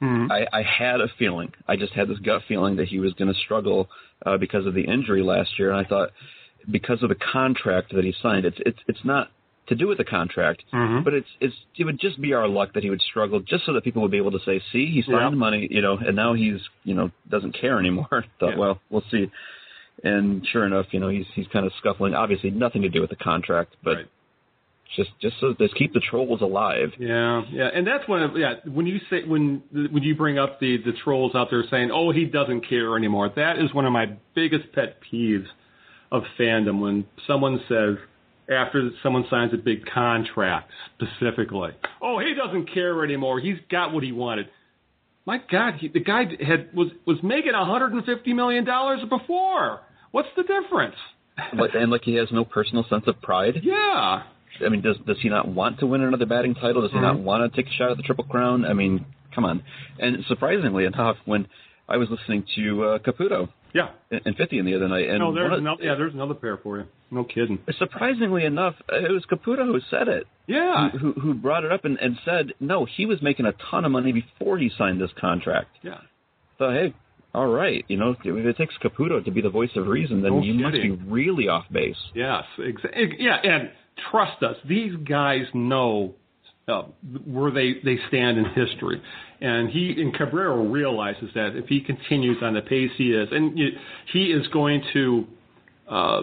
[0.01, 0.31] Mhm.
[0.31, 1.51] I, I had a feeling.
[1.67, 3.89] I just had this gut feeling that he was going to struggle
[4.25, 6.09] uh, because of the injury last year, and I thought
[6.69, 9.29] because of the contract that he signed, it's it's it's not
[9.67, 11.03] to do with the contract, Mhm.
[11.03, 13.73] but it's it's it would just be our luck that he would struggle, just so
[13.73, 15.29] that people would be able to say, see, he signed Yeah.
[15.29, 18.07] money, you know, and now he's you know doesn't care anymore.
[18.39, 18.57] thought, Yeah.
[18.57, 19.29] well, we'll see.
[20.03, 22.13] And sure enough, you know, he's he's kind of scuffling.
[22.15, 24.05] Obviously, nothing to do with the contract, but Right.
[24.95, 26.89] Just just so just keep the trolls alive.
[26.97, 30.77] Yeah, yeah, and that's when yeah when you say when when you bring up the
[30.77, 34.17] the trolls out there saying oh he doesn't care anymore that is one of my
[34.35, 35.45] biggest pet peeves
[36.11, 37.97] of fandom when someone says
[38.49, 41.71] after someone signs a big contract specifically
[42.01, 44.47] oh he doesn't care anymore he's got what he wanted
[45.25, 50.43] my God he, the guy had was was making 150 million dollars before what's the
[50.43, 50.95] difference
[51.75, 53.61] and like he has no personal sense of pride.
[53.61, 54.23] yeah
[54.65, 56.81] I mean, does does he not want to win another batting title?
[56.81, 58.65] Does he not want to take a shot at the Triple Crown?
[58.65, 59.63] I mean, come on.
[59.99, 61.47] And surprisingly enough, when
[61.87, 65.33] I was listening to uh, Caputo yeah in, in 50 the other night, and no
[65.33, 69.11] there's of- another yeah there's another pair for you no kidding surprisingly enough, uh, it
[69.11, 70.25] was Caputo who said it.
[70.47, 73.85] yeah Who, who brought it up and, and said, no, he was making a ton
[73.85, 75.69] of money before he signed this contract.
[75.83, 75.99] yeah
[76.59, 76.93] So, hey,
[77.33, 80.33] all right, you know, if it takes Caputo to be the voice of reason, then
[80.37, 81.95] No you must be really off base.
[82.15, 83.69] Yes, exa- yeah, and
[84.11, 86.15] trust us, these guys know
[86.67, 86.83] uh,
[87.25, 89.01] where they they stand in history,
[89.41, 93.57] and he and Cabrera realizes that if he continues on the pace he is, and
[94.11, 95.27] he is going to.
[95.87, 96.21] Uh,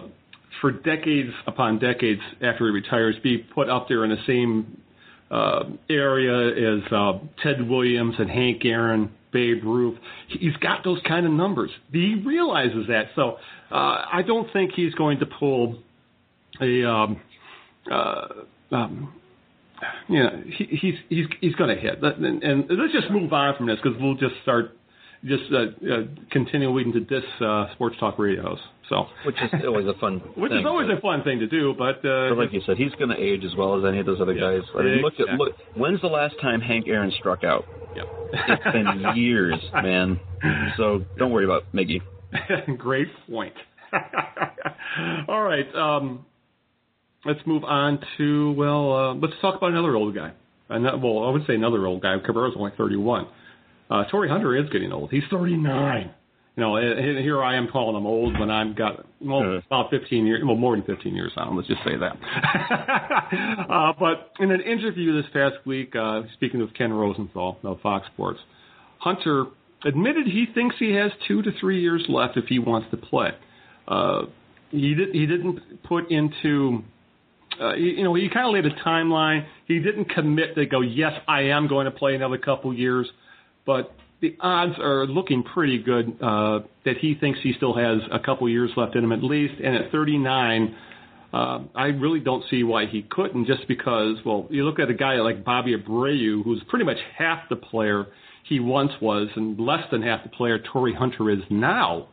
[0.61, 4.81] for decades upon decades after he retires, be put up there in the same
[5.29, 9.99] uh, area as uh, Ted Williams and Hank Aaron, Babe Ruth.
[10.29, 11.69] He's got those kind of numbers.
[11.91, 13.07] He realizes that.
[13.15, 13.37] So
[13.71, 15.79] uh, I don't think he's going to pull
[16.61, 16.83] a.
[16.89, 17.21] Um,
[17.91, 18.27] uh,
[18.75, 19.13] um,
[20.07, 22.01] you know, he, he's he's he's going to hit.
[22.03, 24.71] And, and let's just move on from this because we'll just start
[25.25, 25.97] just uh, uh,
[26.31, 28.59] continuing to diss uh, sports talk radios.
[28.89, 30.59] So, Which is always a fun which thing.
[30.61, 33.09] is always a fun thing to do, but uh, But like you said, he's going
[33.09, 34.61] to age as well as any of those other Yeah, guys.
[34.77, 35.55] I mean, look at look.
[35.75, 37.65] When's the last time Hank Aaron struck out?
[37.95, 38.03] yeah.
[38.33, 40.19] It's been years, man.
[40.77, 41.99] So don't worry about Miggy.
[42.77, 43.53] Great point.
[45.27, 46.25] All right, um,
[47.25, 50.31] let's move on to well, uh, let's talk about another old guy.
[50.69, 52.17] Ano- well, I would say another old guy.
[52.19, 53.27] Cabrera's only 31.
[53.89, 55.11] Uh, Torii Hunter is getting old.
[55.11, 56.11] He's 39.
[56.57, 59.61] You know, and and here I am calling him old when I've got well Uh.
[59.67, 61.55] about 15 years, well more than 15 years on him.
[61.55, 62.17] Let's just say that.
[63.69, 68.07] uh, but in an interview this past week, uh, speaking with Ken Rosenthal of Fox
[68.13, 68.39] Sports,
[68.99, 69.45] Hunter
[69.85, 73.29] admitted he thinks he has two to three years left if he wants to play.
[73.87, 74.23] Uh,
[74.71, 76.83] he did, he didn't put into
[77.59, 79.45] uh, you, know, he kind of laid a timeline.
[79.67, 83.07] He didn't commit to go, yes, I am going to play another couple years,
[83.65, 88.19] but the odds are looking pretty good uh, that he thinks he still has a
[88.19, 89.55] couple years left in him at least.
[89.63, 90.75] And at 39,
[91.33, 94.93] uh, I really don't see why he couldn't, just because, well, you look at a
[94.93, 98.07] guy like Bobby Abreu, who's pretty much half the player
[98.47, 102.07] he once was and less than half the player Torii Hunter is now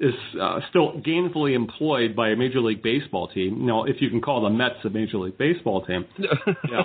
[0.00, 3.60] is uh, still gainfully employed by a Major League Baseball team.
[3.60, 6.04] You know, if you can call the Mets a Major League Baseball team.
[6.18, 6.82] yeah.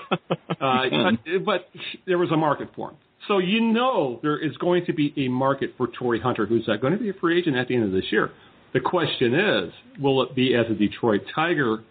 [0.62, 1.70] Uh, but, but
[2.06, 2.98] there was a market for him.
[3.28, 6.78] So you know there is going to be a market for Torii Hunter, who's uh,
[6.78, 8.32] going to be a free agent at the end of this year.
[8.74, 11.84] The question is, will it be as a Detroit Tiger?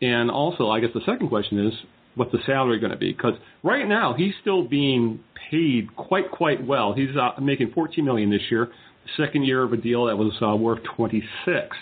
[0.00, 1.72] And also, I guess the second question is,
[2.14, 3.12] what's the salary going to be?
[3.12, 6.94] Because right now he's still being paid quite quite well.
[6.94, 8.70] He's uh, making 14 million this year
[9.16, 11.76] second year of a deal that was uh, worth 26.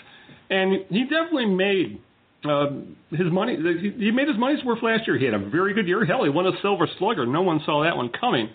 [0.49, 1.99] And he definitely made
[2.45, 2.67] uh,
[3.11, 3.57] his money.
[3.97, 5.17] He made his money's worth last year.
[5.17, 6.05] He had a very good year.
[6.05, 7.25] Hell, he won a Silver Slugger.
[7.25, 8.49] No one saw that one coming.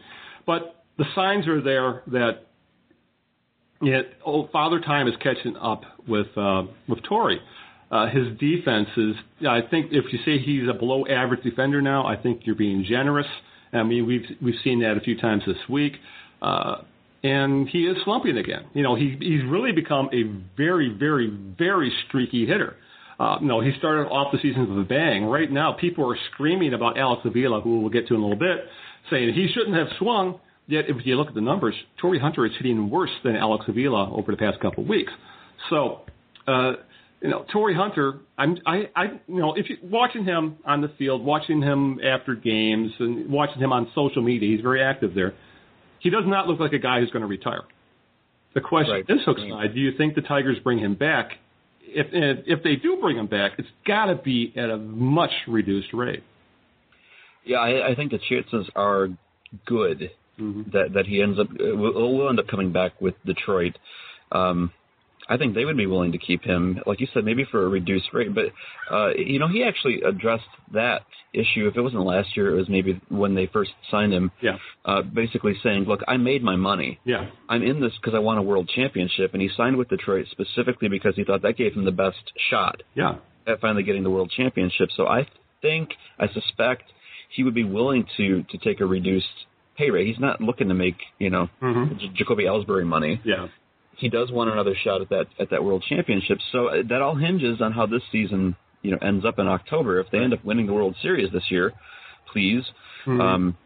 [0.46, 2.46] But the signs are there that
[3.80, 7.40] know, old Father Time is catching up with uh, with Torii.
[7.90, 9.14] Uh, his defense is.
[9.48, 12.84] I think if you say he's a below average defender now, I think you're being
[12.88, 13.26] generous.
[13.72, 15.94] I mean, we've we've seen that a few times this week.
[16.42, 16.82] Uh,
[17.22, 18.66] and he is slumping again.
[18.74, 20.22] You know, he he's really become a
[20.56, 21.28] very, very,
[21.58, 22.76] very streaky hitter.
[23.18, 25.24] Uh, no, he started off the season with a bang.
[25.24, 28.38] Right now, people are screaming about Alex Avila, who we'll get to in a little
[28.38, 28.58] bit,
[29.10, 30.38] saying he shouldn't have swung.
[30.68, 34.12] Yet, if you look at the numbers, Torii Hunter is hitting worse than Alex Avila
[34.14, 35.10] over the past couple of weeks.
[35.70, 36.02] So,
[36.46, 36.72] uh,
[37.22, 40.92] you know, Torii Hunter, I'm, I, I, you know, if you watching him on the
[40.98, 45.34] field, watching him after games, and watching him on social media, he's very active there
[46.00, 47.62] he does not look like a guy who's going to retire.
[48.54, 49.04] The question Right.
[49.08, 51.32] is, Hook Slide, do you think the Tigers bring him back?
[51.82, 55.92] If if they do bring him back, it's got to be at a much reduced
[55.94, 56.22] rate.
[57.44, 59.08] Yeah, I, I think the chances are
[59.66, 63.78] good that that he ends up uh, will, will end up coming back with Detroit.
[64.32, 64.70] Um,
[65.28, 67.68] I think they would be willing to keep him, like you said, maybe for a
[67.68, 68.34] reduced rate.
[68.34, 68.46] But
[68.90, 71.02] uh, you know, he actually addressed that
[71.34, 71.68] issue.
[71.68, 74.30] If it wasn't last year, it was maybe when they first signed him.
[74.40, 74.56] Yeah.
[74.84, 76.98] Uh, basically saying, "Look, I made my money.
[77.04, 77.28] Yeah.
[77.48, 80.88] I'm in this because I won a world championship." And he signed with Detroit specifically
[80.88, 83.16] because he thought that gave him the best shot Yeah.
[83.46, 84.88] at finally getting the world championship.
[84.96, 85.26] So I
[85.60, 86.84] think, I suspect,
[87.28, 89.26] he would be willing to to take a reduced
[89.76, 90.06] pay rate.
[90.06, 91.98] He's not looking to make you know Mhm.
[92.00, 93.20] J- Jacoby Ellsbury money.
[93.24, 93.48] Yeah.
[93.98, 96.38] He does want another shot at that at that world championship.
[96.52, 100.00] So uh, that all hinges on how this season you know ends up in October.
[100.00, 101.72] If they end up winning the World Series this year,
[102.32, 102.62] please.
[103.06, 103.20] Mhm.
[103.20, 103.56] Um,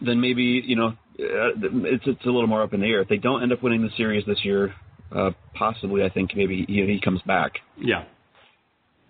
[0.00, 3.00] then maybe you know uh, it's it's a little more up in the air.
[3.00, 4.74] If they don't end up winning the series this year,
[5.12, 7.52] uh, possibly I think maybe he, he comes back.
[7.78, 8.04] Yeah.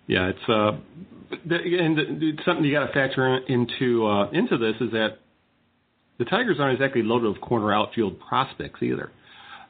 [0.07, 0.77] Yeah, it's uh,
[1.45, 5.17] the, and it's something you got to factor into uh, into this is that
[6.19, 9.11] the Tigers aren't exactly loaded with corner outfield prospects either.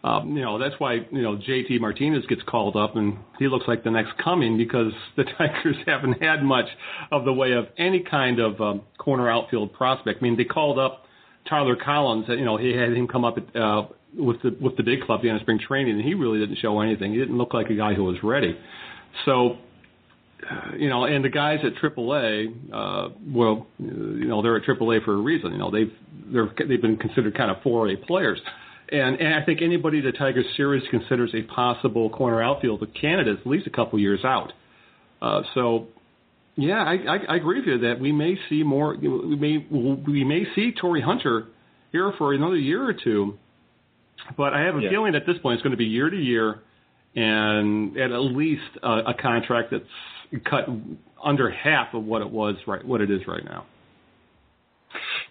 [0.06, 3.66] Um, you know that's why you know JD Martinez gets called up and he looks
[3.68, 6.68] like the next coming because the Tigers haven't had much
[7.12, 10.20] of the way of any kind of um, corner outfield prospect.
[10.22, 11.06] I mean they called up
[11.50, 12.26] Tyler Collins.
[12.30, 15.22] You know he had him come up at, uh, with the with the big club
[15.26, 17.12] at spring training and he really didn't show anything.
[17.12, 18.56] He didn't look like a guy who was ready.
[19.26, 19.58] So
[20.48, 24.64] uh, you know, and the guys at AAA, uh, well, uh, you know, they're at
[24.64, 25.52] AAA for a reason.
[25.52, 25.92] You know, they've
[26.32, 28.40] they're they've been considered kind of 4A players,
[28.92, 33.40] and and I think anybody the Tigers series considers a possible corner outfield candidate is
[33.42, 34.52] at least a couple years out.
[35.22, 35.88] Uh, so,
[36.56, 38.96] yeah, I, I, I agree with you that we may see more.
[38.96, 41.48] We may we may see Torii Hunter
[41.92, 43.38] here for another year or two,
[44.38, 44.90] but I have a Yeah.
[44.90, 46.60] feeling at this point it's going to be year to year,
[47.16, 50.68] and at at least a, a contract that's cut
[51.24, 53.66] under half of what it was right what it is right now.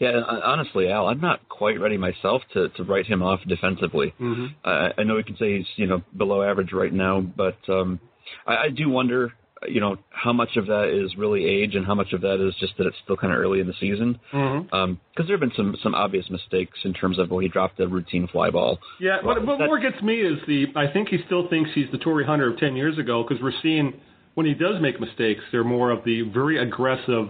[0.01, 4.15] Yeah, uh, honestly, Al, I'm not quite ready myself to to write him off defensively.
[4.21, 4.47] Mm-hmm.
[4.65, 8.01] I, I know we can say he's you know below average right now, but um,
[8.47, 9.33] I, I do wonder
[9.69, 12.55] you know how much of that is really age and how much of that is
[12.61, 14.19] just that it's still kind of early in the season.
[14.33, 14.95] Mm-hmm.
[15.11, 17.87] Because there have been some some obvious mistakes in terms of well he dropped a
[17.87, 18.79] routine fly ball.
[19.01, 21.91] Yeah, Well, what, what more gets me is the I think he still thinks he's
[21.93, 23.95] the Torii Hunter of ten years ago because we're seeing
[24.35, 27.29] when he does make mistakes, they're more of the very aggressive,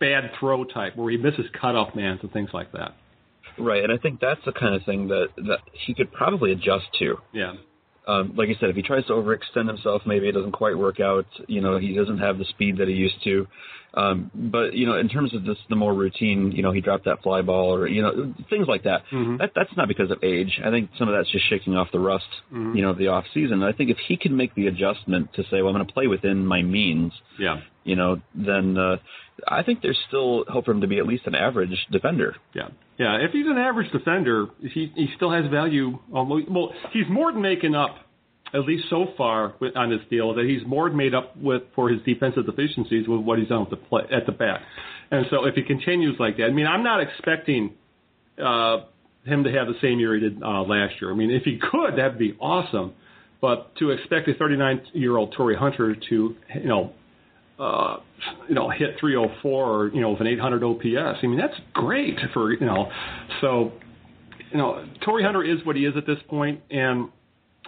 [0.00, 2.94] bad throw type where he misses cutoff mans and things like that.
[3.58, 6.86] Right, and I think that's the kind of thing that that he could probably adjust
[6.98, 7.16] to.
[7.32, 7.54] Yeah.
[8.06, 11.00] um, like I said, if he tries to overextend himself, maybe it doesn't quite work
[11.00, 11.26] out.
[11.48, 13.46] You know, he doesn't have the speed that he used to.
[13.96, 17.06] Um, but you know, in terms of this, the more routine, you know, he dropped
[17.06, 19.02] that fly ball, or you know, things like that.
[19.10, 19.38] Mhm.
[19.38, 20.60] That that's not because of age.
[20.62, 22.76] I think some of that's just shaking off the rust, Mhm.
[22.76, 23.62] you know, of the off season.
[23.62, 26.06] I think if he can make the adjustment to say, well, I'm going to play
[26.08, 27.60] within my means, Yeah.
[27.84, 28.98] you know, then uh,
[29.48, 32.36] I think there's still hope for him to be at least an average defender.
[32.54, 33.16] Yeah, yeah.
[33.16, 35.98] If he's an average defender, he he still has value.
[36.14, 37.96] Um, well, he's more than making up,
[38.54, 41.88] at least so far with, on this deal, that he's more made up with for
[41.88, 44.60] his defensive deficiencies with what he's done with the play at the bat.
[45.10, 47.74] And so if he continues like that, I mean, I'm not expecting
[48.42, 48.78] uh,
[49.24, 51.12] him to have the same year he did uh, last year.
[51.12, 52.94] I mean, if he could, that'd be awesome.
[53.40, 56.92] But to expect a 39 year old Torii Hunter to, you know,
[57.58, 57.98] uh,
[58.48, 61.18] you know, hit 304 or you know with an 800 OPS.
[61.22, 62.90] I mean, that's great for you know.
[63.40, 63.72] So,
[64.50, 67.08] you know, Torii Hunter is what he is at this point, and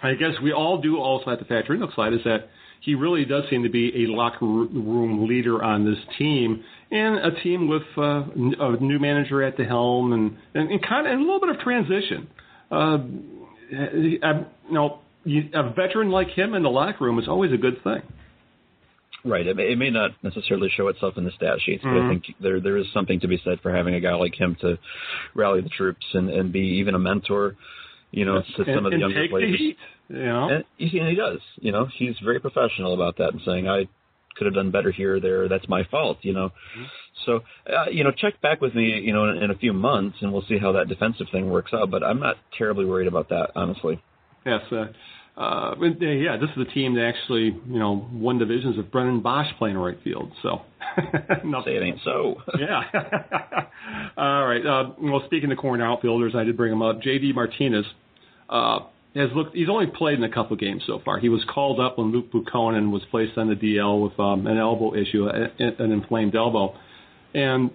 [0.03, 2.49] I guess we all do also have to factor in the slide is that
[2.81, 7.33] he really does seem to be a locker room leader on this team and a
[7.43, 8.25] team with uh,
[8.61, 11.51] a new manager at the helm and and, and kind of and a little bit
[11.51, 12.29] of transition.
[12.71, 12.99] Uh,
[13.71, 14.19] you
[14.71, 18.03] know, a veteran like him in the locker room is always a good thing.
[19.25, 19.47] Right.
[19.47, 22.07] It may, it may not necessarily show itself in the stat sheets, but Mhm.
[22.07, 24.55] I think there there is something to be said for having a guy like him
[24.61, 24.79] to
[25.35, 27.57] rally the troops and, and be even a mentor,
[28.11, 29.53] you know, to some and, of the younger take players.
[29.53, 29.77] the heat.
[30.09, 31.40] You know, And he, and he does.
[31.57, 33.88] You know, he's very professional about that and saying, I
[34.37, 35.49] could have done better here or there.
[35.49, 36.49] That's my fault, you know.
[36.49, 36.85] Mm-hmm.
[37.27, 37.40] So,
[37.71, 40.33] uh, you know, check back with me, you know, in, in a few months and
[40.33, 41.90] we'll see how that defensive thing works out.
[41.90, 44.01] But I'm not terribly worried about that, honestly.
[44.47, 44.61] yes.
[44.73, 44.87] Uh,
[45.38, 48.90] uh, but, uh, yeah, this is a team that actually, you know, won divisions with
[48.90, 50.33] Brennan Boesch playing right field.
[50.42, 50.62] So.
[50.96, 52.42] Say it ain't so.
[52.59, 52.83] yeah.
[54.16, 54.66] All right.
[54.66, 57.01] Uh, well, speaking of corner outfielders, I did bring him up.
[57.03, 57.35] J.D.
[57.35, 57.85] Martinez
[58.48, 58.81] uh,
[59.14, 59.55] has looked.
[59.55, 61.20] He's only played in a couple of games so far.
[61.20, 64.59] He was called up when Luke Buchanan was placed on the DL with um, an
[64.59, 66.74] elbow issue, an inflamed elbow,
[67.33, 67.70] and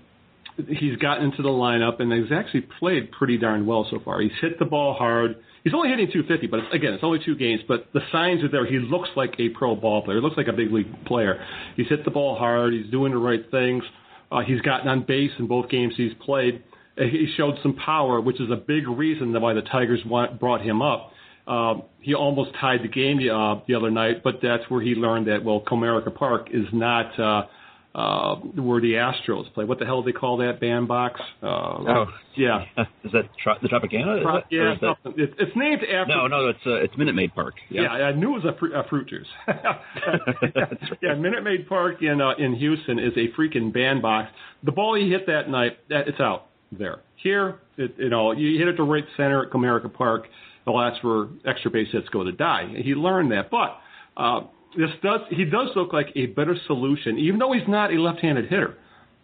[0.58, 4.22] he's gotten into the lineup and has actually played pretty darn well so far.
[4.22, 5.38] He's hit the ball hard.
[5.64, 7.62] He's only hitting 250, but it's, again, it's only two games.
[7.68, 8.66] But the signs are there.
[8.66, 10.18] He looks like a pro ball player.
[10.18, 11.44] He looks like a big league player.
[11.76, 12.74] He's hit the ball hard.
[12.74, 13.84] He's doing the right things.
[14.32, 16.64] Uh, he's gotten on base in both games he's played.
[16.98, 20.62] Uh, He showed some power, which is a big reason why the Tigers want, brought
[20.62, 21.12] him up.
[21.48, 25.28] Um, he almost tied the game uh, the other night, but that's where he learned
[25.28, 27.48] that well, Comerica Park is not uh,
[27.96, 29.66] uh, where the Astros play.
[29.66, 31.20] What the hell do they call that bandbox?
[31.42, 32.06] Uh, Oh.
[32.36, 32.66] yeah,
[33.04, 34.18] is that tro- the Tropicana?
[34.20, 36.16] Is that- yeah, is that- It's, it's named after.
[36.16, 37.54] no, no, it's uh, it's Minute Maid Park.
[37.70, 39.28] Yeah, I knew it was a, fru- a fruit juice.
[39.48, 40.78] right.
[41.02, 44.32] Yeah, Minute Maid Park in uh, in Houston is a freaking bandbox.
[44.64, 47.00] The ball he hit that night, that it's out there.
[47.18, 50.24] Here, it, you know, you hit it to right center at Comerica Park.
[50.66, 52.74] Well, that's where extra base hits go to die.
[52.84, 53.78] He learned that, but
[54.18, 54.42] uh,
[54.78, 58.46] this does he does look like a better solution, even though he's not a left-handed
[58.50, 58.76] hitter.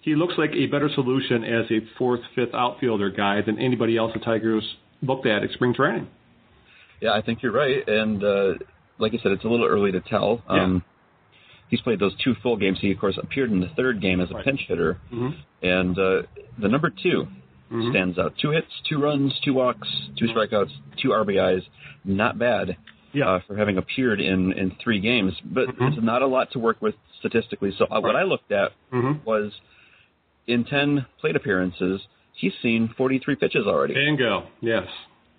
[0.01, 4.13] He looks like a better solution as a fourth, fifth outfielder guy than anybody else
[4.13, 4.63] the Tigers
[5.01, 6.07] looked at at spring training.
[7.01, 7.85] Yeah, I think you're right.
[7.87, 8.53] And uh,
[8.97, 10.41] like I said, it's a little early to tell.
[10.47, 10.83] Um,
[11.69, 12.79] He's played those two full games.
[12.81, 14.43] He, of course, appeared in the third game as a Right.
[14.43, 14.97] pinch hitter.
[15.13, 15.35] Mhm.
[15.61, 16.23] And uh,
[16.57, 17.27] the number 2
[17.71, 17.91] Mhm.
[17.91, 18.33] stands out.
[18.41, 21.61] Two hits, two runs, two walks, two strikeouts, two RBIs.
[22.03, 22.75] Not bad
[23.13, 23.27] Yeah.
[23.29, 25.33] uh, for having appeared in, in three games.
[25.43, 25.93] But Mhm.
[25.93, 27.71] it's not a lot to work with statistically.
[27.77, 29.23] So uh, what I looked at Mhm.
[29.25, 29.51] was
[30.47, 32.01] in 10 plate appearances,
[32.33, 33.93] he's seen 43 pitches already.
[33.93, 34.43] Bingo.
[34.61, 34.87] Yes.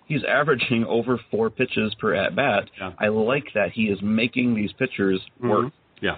[0.05, 2.69] He's averaging over four pitches per at bat.
[2.79, 2.91] Yeah.
[2.99, 5.65] I like that he is making these pitchers work.
[5.67, 5.71] Mhm.
[6.01, 6.15] Yeah.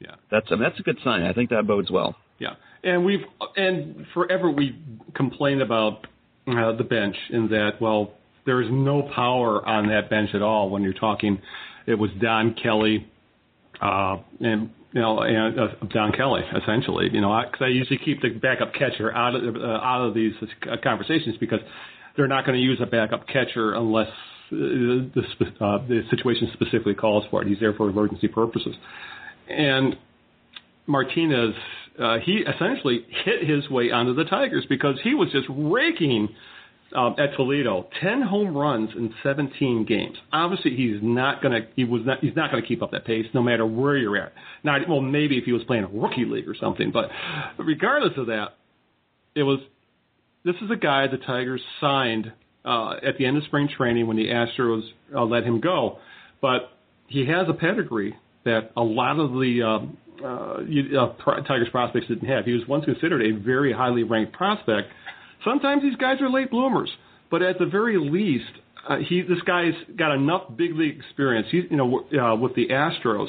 [0.00, 0.14] Yeah.
[0.30, 1.22] That's I mean, that's a good sign.
[1.22, 2.16] I think that bodes well.
[2.40, 3.24] Yeah, and we've
[3.56, 4.74] and forever we
[5.14, 6.08] complained about
[6.48, 8.14] uh, the bench in that well
[8.46, 11.40] there is no power on that bench at all when you're talking.
[11.86, 13.06] It was Don Kelly,
[13.80, 17.08] uh, and you know, and uh, Don Kelly essentially.
[17.12, 20.32] You know, because I, usually keep the backup catcher out of uh, out of these
[20.42, 21.60] uh, conversations because
[22.16, 25.22] they're not going to use a backup catcher unless uh, the
[25.60, 27.48] uh, the situation specifically calls for it.
[27.48, 28.74] He's there for emergency purposes,
[29.48, 29.96] and
[30.86, 31.54] Martinez,
[31.98, 36.28] uh, he essentially hit his way onto the Tigers because he was just raking
[36.94, 40.16] um, at Toledo, ten home runs in 17 games.
[40.32, 43.42] Obviously, he's not gonna he was not he's not gonna keep up that pace no
[43.42, 44.32] matter where you're at.
[44.64, 47.10] Not well, maybe if he was playing a rookie league or something, but
[47.58, 48.56] regardless of that,
[49.34, 49.60] it was
[50.44, 52.32] this is a guy the Tigers signed
[52.64, 54.82] uh, at the end of spring training when the Astros
[55.14, 55.98] uh, let him go,
[56.40, 56.70] but
[57.06, 58.14] he has a pedigree
[58.44, 62.44] that a lot of the um, uh, you- uh, Tigers prospects didn't have.
[62.44, 64.88] He was once considered a very highly ranked prospect.
[65.44, 66.90] Sometimes these guys are late bloomers,
[67.30, 68.50] but at the very least,
[68.88, 71.48] uh, he this guy's got enough big league experience.
[71.50, 73.28] He's you know uh, with the Astros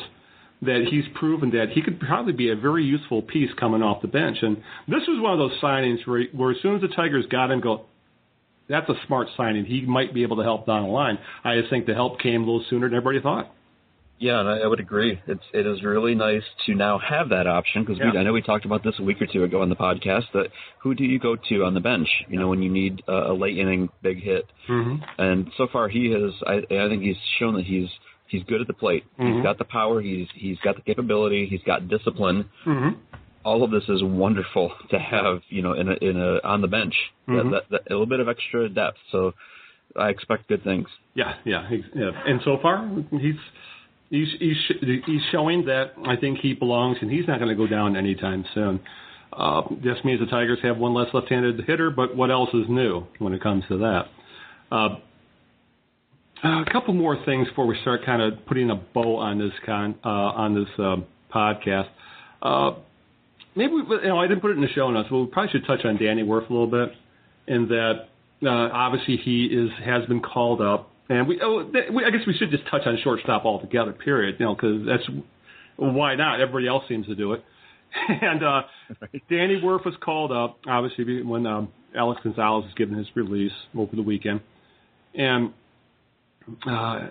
[0.66, 4.08] that he's proven that he could probably be a very useful piece coming off the
[4.08, 4.38] bench.
[4.42, 4.58] And
[4.88, 7.60] this was one of those signings where, where as soon as the Tigers got him,
[7.60, 7.86] go,
[8.70, 9.66] that's a smart signing.
[9.66, 11.18] He might be able to help down the line.
[11.44, 13.54] I just think the help came a little sooner than everybody thought.
[14.20, 15.20] Yeah, and I, I would agree.
[15.28, 18.18] It's it is really nice to now have that option because Yeah.
[18.20, 20.48] I know we talked about this a week or two ago on the podcast that
[20.82, 22.08] who do you go to on the bench?
[22.30, 25.90] You know, when you need a, a late inning big hit, hmm and so far
[25.90, 26.32] he has.
[26.48, 27.90] I I think he's shown that he's
[28.28, 29.04] he's good at the plate.
[29.20, 29.36] Mhm.
[29.36, 30.00] He's got the power.
[30.02, 31.48] He's he's got the capability.
[31.48, 32.50] He's got discipline.
[32.64, 32.90] hmm
[33.44, 35.42] All of this is wonderful to have.
[35.50, 36.96] You know, in a in a on the bench.
[37.28, 37.52] Mhm.
[37.52, 39.00] That, that, that, a little bit of extra depth.
[39.12, 39.34] So
[39.98, 40.88] I expect good things.
[41.14, 42.12] Yeah, yeah, yeah.
[42.26, 43.36] And so far, he's
[44.14, 44.58] he's he's
[45.06, 48.46] he's showing that I think he belongs, and he's not going to go down anytime
[48.54, 48.80] soon.
[49.34, 53.04] Uh, just means the Tigers have one less left-handed hitter, but what else is new
[53.18, 54.04] when it comes to that?
[54.72, 54.90] Uh,
[56.44, 59.96] a couple more things before we start kind of putting a bow on this con
[60.06, 61.90] uh, on this um podcast.
[62.42, 62.74] Uh,
[63.56, 65.52] maybe we, you know I didn't put it in the show notes, but we probably
[65.52, 66.90] should touch on Danny Worth a little bit.
[67.48, 68.08] In that,
[68.46, 72.22] uh, obviously he is has been called up, and we, oh, th- we I guess
[72.26, 73.94] we should just touch on shortstop altogether.
[73.94, 74.36] Period.
[74.40, 75.04] You know, because that's
[75.76, 76.40] why not?
[76.40, 77.44] Everybody else seems to do it.
[78.10, 78.62] and uh,
[79.30, 83.96] Danny Worth was called up, obviously when um, Alex Gonzalez was given his release over
[83.96, 84.42] the weekend,
[85.14, 85.54] and
[86.68, 87.10] uh,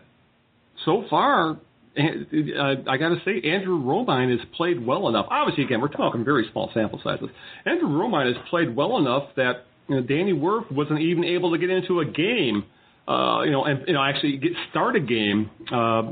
[0.85, 5.27] so far, uh, I got to say, Andrew Romine has played well enough.
[5.31, 7.29] Obviously, again, we're talking very small sample sizes.
[7.65, 11.59] Andrew Romine has played well enough that you know, Danny Worth wasn't even able to
[11.59, 12.65] get into a game,
[13.09, 16.03] uh, you know, and you know actually get start a game uh,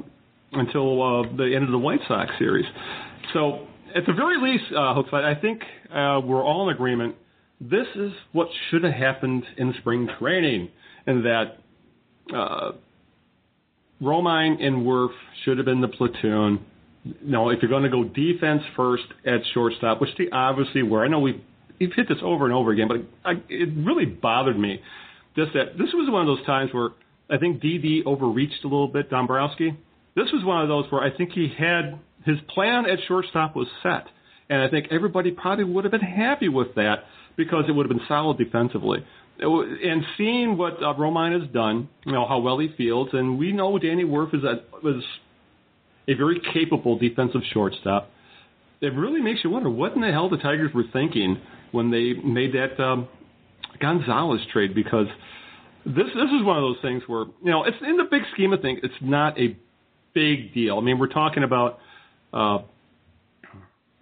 [0.52, 2.66] until uh, the end of the White Sox series.
[3.32, 7.14] So, at the very least, uh, I think uh, we're all in agreement.
[7.60, 10.70] This is what should have happened in spring training,
[11.06, 11.58] and that.
[12.34, 12.72] Uh,
[14.02, 15.10] Romine and Worth
[15.44, 16.64] should have been the platoon.
[17.22, 21.04] No, if you're going to go defense first at shortstop, which they obviously were.
[21.04, 21.40] I know we've,
[21.78, 24.80] we've hit this over and over again, but I, it really bothered me
[25.36, 26.90] just that this was one of those times where
[27.30, 29.76] I think DD overreached a little bit, Dombrowski.
[30.16, 33.68] This was one of those where I think he had his plan at shortstop was
[33.82, 34.06] set,
[34.48, 37.04] and I think everybody probably would have been happy with that
[37.36, 39.04] because it would have been solid defensively.
[39.38, 43.52] And seeing what uh, Romine has done, you know how well he fields, and we
[43.52, 45.02] know Danny Worth is a was
[46.08, 48.10] a very capable defensive shortstop.
[48.80, 52.14] It really makes you wonder what in the hell the Tigers were thinking when they
[52.14, 53.08] made that um,
[53.80, 55.06] Gonzalez trade because
[55.84, 58.52] this this is one of those things where you know it's in the big scheme
[58.52, 59.56] of things it's not a
[60.14, 60.78] big deal.
[60.78, 61.78] I mean we're talking about
[62.32, 62.58] uh,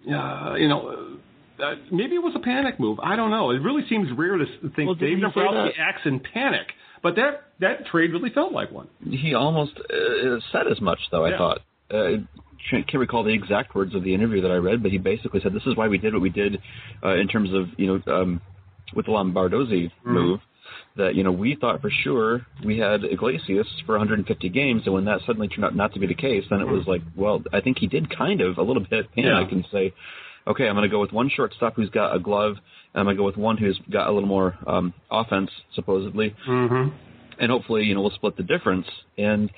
[0.09, 1.17] uh, you know
[1.61, 2.99] uh, maybe it was a panic move.
[3.01, 3.51] I don't know.
[3.51, 6.67] It really seems rare to think Well, Dave didn't he say Dombrowski acts in panic,
[7.03, 8.87] but that that trade really felt like one.
[9.09, 11.25] He almost uh, said as much, though.
[11.25, 11.37] I Yeah.
[11.37, 11.59] thought.
[11.91, 12.11] Uh,
[12.69, 15.39] can't can't recall the exact words of the interview that I read, but he basically
[15.41, 16.61] said, "This is why we did what we did
[17.03, 18.41] uh, in terms of you know um,
[18.95, 20.39] with the Lombardozzi move."
[20.97, 25.05] That you know we thought for sure we had Iglesias for 150 games, and when
[25.05, 27.61] that suddenly turned out not to be the case, then it was like, well, I
[27.61, 29.55] think he did kind of a little bit panic Yeah.
[29.55, 29.93] and say,
[30.47, 32.55] okay, I'm going to go with one shortstop who's got a glove,
[32.93, 36.35] and I'm going to go with one who's got a little more um, offense, supposedly,
[36.47, 36.89] Mm-hmm.
[37.39, 38.87] and hopefully, you know, we'll split the difference.
[39.17, 39.49] And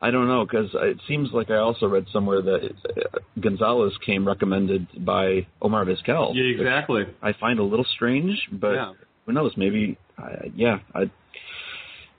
[0.00, 4.26] I don't know because it seems like I also read somewhere that uh, Gonzalez came
[4.26, 6.32] recommended by Omar Vizquel.
[6.34, 7.04] Yeah, exactly.
[7.22, 8.92] I find a little strange, but Yeah.
[9.24, 9.52] who knows?
[9.56, 11.10] Maybe, uh, yeah, I,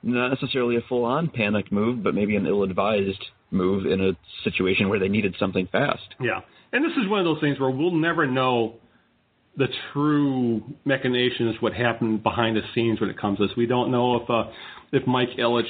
[0.03, 4.11] not necessarily a full-on panic move, but maybe an ill-advised move in a
[4.43, 6.15] situation where they needed something fast.
[6.19, 6.41] Yeah.
[6.73, 8.75] And this is one of those things where we'll never know
[9.55, 13.55] the true machinations, what happened behind the scenes when it comes to this.
[13.55, 14.45] We don't know if uh,
[14.91, 15.63] if Mike Ilitch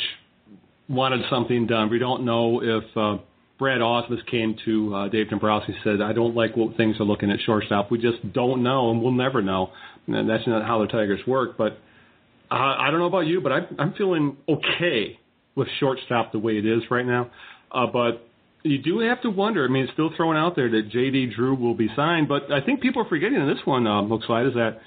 [0.90, 1.90] wanted something done.
[1.90, 3.18] We don't know if uh,
[3.60, 7.04] Brad Ausmus came to uh, Dave Dombrowski and said, I don't like what things are
[7.04, 7.92] looking at shortstop.
[7.92, 9.72] We just don't know, and we'll never know.
[10.08, 11.58] And that's not how the Tigers work.
[11.58, 11.74] But
[12.50, 15.20] uh, I don't know about you, but I'm, I'm feeling okay
[15.56, 17.32] with shortstop the way it is right now.
[17.72, 18.28] Uh, but
[18.64, 19.66] you do have to wonder.
[19.66, 21.34] I mean, it's still thrown out there that J.D.
[21.36, 24.48] Drew will be signed, but I think people are forgetting in this one, uh, Slide,
[24.48, 24.80] is that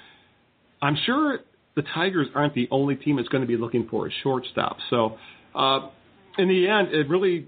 [0.81, 1.39] I'm sure
[1.75, 4.77] the Tigers aren't the only team that's going to be looking for a shortstop.
[4.89, 5.17] So,
[5.55, 5.89] uh,
[6.37, 7.47] in the end, it really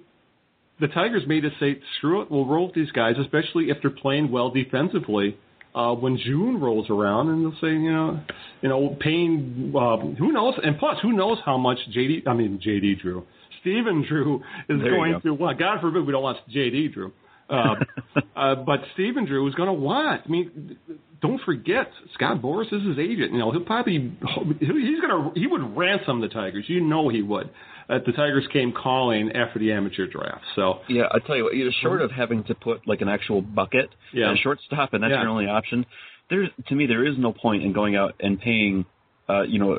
[0.79, 3.91] the Tigers made us say, screw it, we'll roll with these guys, especially if they're
[3.91, 5.37] playing well defensively.
[5.75, 8.19] Uh, when June rolls around, and they'll say, you know,
[8.61, 12.59] you know, paying uh, who knows, and plus, who knows how much JD, I mean
[12.63, 13.25] JD Drew,
[13.59, 15.19] Stephen Drew is There going go.
[15.21, 15.57] to want.
[15.57, 17.11] God forbid we don't want JD Drew,
[17.49, 17.75] uh,
[18.35, 20.21] uh, but Stephen Drew is going to want.
[20.23, 20.77] I mean,
[21.23, 23.31] don't forget Scott Boras is his agent.
[23.31, 24.13] You know, he'll probably
[24.59, 26.65] he's going to he would ransom the Tigers.
[26.67, 27.49] You know he would.
[27.89, 30.43] Uh, the Tigers came calling after the amateur draft.
[30.55, 33.09] So Yeah, I tell you what, you know, short of having to put like an
[33.09, 34.29] actual bucket Yeah.
[34.29, 35.21] and a shortstop, and that's Yeah.
[35.21, 35.85] your only option.
[36.29, 38.85] There's to me, there is no point in going out and paying,
[39.29, 39.77] uh, you know,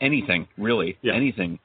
[0.00, 1.14] anything really, Yeah.
[1.14, 1.58] anything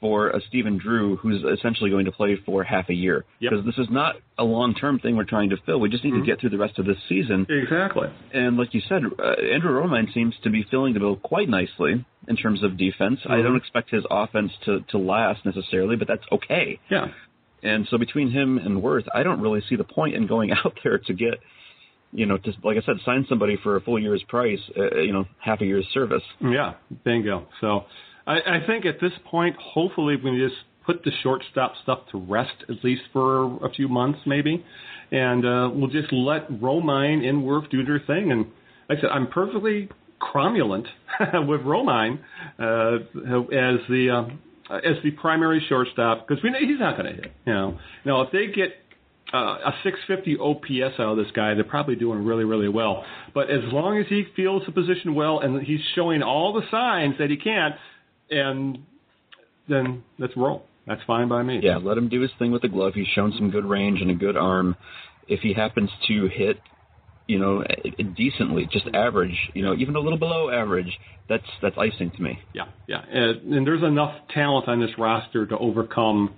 [0.00, 3.24] for a Stephen Drew who's essentially going to play for half a year.
[3.40, 3.50] Yep.
[3.50, 5.78] Because this is not a long term thing we're trying to fill.
[5.78, 6.20] We just need Mhm.
[6.20, 7.46] to get through the rest of this season.
[7.50, 8.08] Exactly.
[8.32, 9.22] And like you said, uh,
[9.52, 13.20] Andrew Romine seems to be filling the bill quite nicely in terms of defense.
[13.26, 13.42] I Mhm.
[13.42, 16.78] don't expect his offense to, to last necessarily, but that's okay.
[16.88, 17.08] Yeah.
[17.62, 20.78] And so between him and Worth, I don't really see the point in going out
[20.82, 21.40] there to get,
[22.14, 25.12] you know, just like I said, sign somebody for a full year's price, uh, you
[25.12, 26.22] know, half a year's service.
[26.40, 26.72] Yeah,
[27.04, 27.46] bingo.
[27.60, 27.84] So
[28.30, 32.18] I, I think at this point, hopefully, we can just put the shortstop stuff to
[32.18, 34.64] rest at least for a few months, maybe,
[35.10, 38.30] and uh, we'll just let Romine and Worth do their thing.
[38.30, 38.46] And
[38.88, 39.88] like I said, I'm perfectly
[40.20, 40.86] cromulent
[41.48, 42.20] with Romine
[42.58, 44.28] uh, as the
[44.70, 47.32] uh, as the primary shortstop because we know he's not going to hit.
[47.46, 48.76] You know, now if they get
[49.34, 53.04] uh, a 650 OPS out of this guy, they're probably doing really, really well.
[53.34, 57.16] But as long as he feels the position well and he's showing all the signs
[57.18, 57.72] that he can,
[58.30, 58.78] and
[59.68, 60.64] then let's roll.
[60.86, 61.60] That's fine by me.
[61.62, 62.94] Yeah, let him do his thing with the glove.
[62.94, 64.76] He's shown some good range and a good arm.
[65.28, 66.58] If he happens to hit,
[67.26, 67.62] you know,
[68.16, 70.90] decently, just average, you know, even a little below average,
[71.28, 72.40] that's that's icing to me.
[72.52, 73.02] Yeah, yeah.
[73.08, 76.34] And, and there's enough talent on this roster to overcome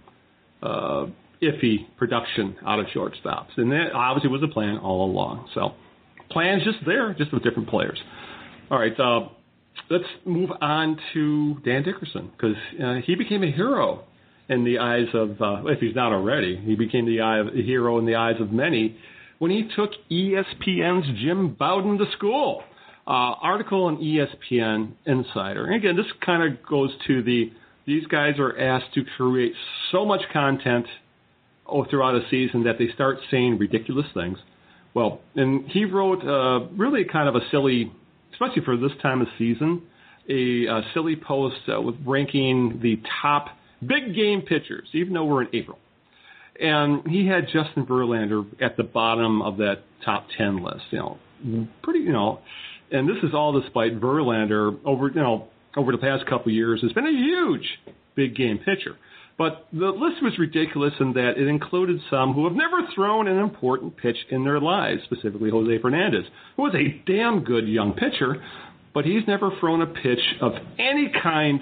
[0.63, 1.07] uh,
[1.43, 3.57] iffy production out of shortstops.
[3.57, 5.49] And that obviously was the plan all along.
[5.55, 5.73] So,
[6.31, 7.99] plan's just there, just with different players.
[8.71, 9.29] All right, uh,
[9.91, 14.05] let's move on to Dan Dickerson because uh, he became a hero
[14.49, 17.63] in the eyes of, uh, if he's not already, he became the eye of, a
[17.63, 18.97] hero in the eyes of many
[19.39, 22.63] when he took ESPN's Jim Bowden to school.
[23.05, 25.67] Uh, article on ESPN Insider.
[25.67, 27.51] And again, this kind of goes to the
[27.85, 29.55] these guys are asked to create
[29.91, 30.87] so much content
[31.91, 34.39] throughout a season that they start saying ridiculous things.
[34.95, 37.93] Well, and he wrote uh, really kind of a silly,
[38.43, 39.83] especially for this time of season,
[40.29, 43.49] a, uh silly post uh, with ranking the top
[43.81, 45.79] big game pitchers, even though we're in April.
[46.61, 51.19] And he had Justin Verlander at the bottom of that top 10 list, you know,
[51.83, 52.41] pretty, you know,
[52.91, 56.83] and this is all despite Verlander over, you know, over the past couple of years
[56.83, 57.67] has been a huge
[58.15, 58.97] big game pitcher.
[59.39, 63.39] But the list was ridiculous in that it included some who have never thrown an
[63.39, 66.25] important pitch in their lives, specifically Jose Fernandez,
[66.57, 68.43] who was a damn good young pitcher,
[68.95, 71.61] but he's never thrown a pitch of any kind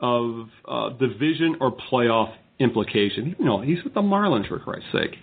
[0.00, 3.36] of uh, division or playoff implication.
[3.38, 5.16] You know, he's with the Marlins for Christ's sake.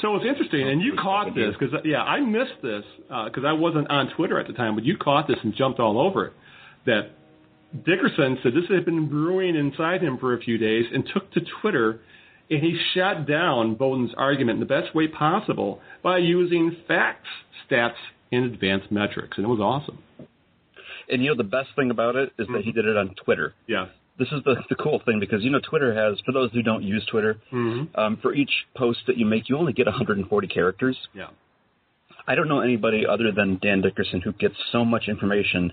[0.00, 3.88] So it's interesting, and you caught this because yeah, I missed this because I wasn't
[3.88, 6.32] on Twitter at the time, but you caught this and jumped all over it.
[6.86, 7.10] That
[7.84, 11.40] Dickerson said this had been brewing inside him for a few days and took to
[11.60, 12.00] Twitter
[12.48, 17.26] and he shot down Bowden's argument in the best way possible by using facts,
[17.68, 17.94] stats,
[18.30, 19.98] and advanced metrics, and it was awesome.
[21.08, 23.54] And you know the best thing about it is that he did it on Twitter.
[23.66, 23.86] Yeah.
[24.18, 26.82] This is the the cool thing because you know Twitter has for those who don't
[26.82, 27.98] use Twitter, Mm-hmm.
[28.00, 30.96] um, for each post that you make, you only get 140 characters.
[31.14, 31.28] Yeah.
[32.28, 35.72] I don't know anybody other than Dan Dickerson who gets so much information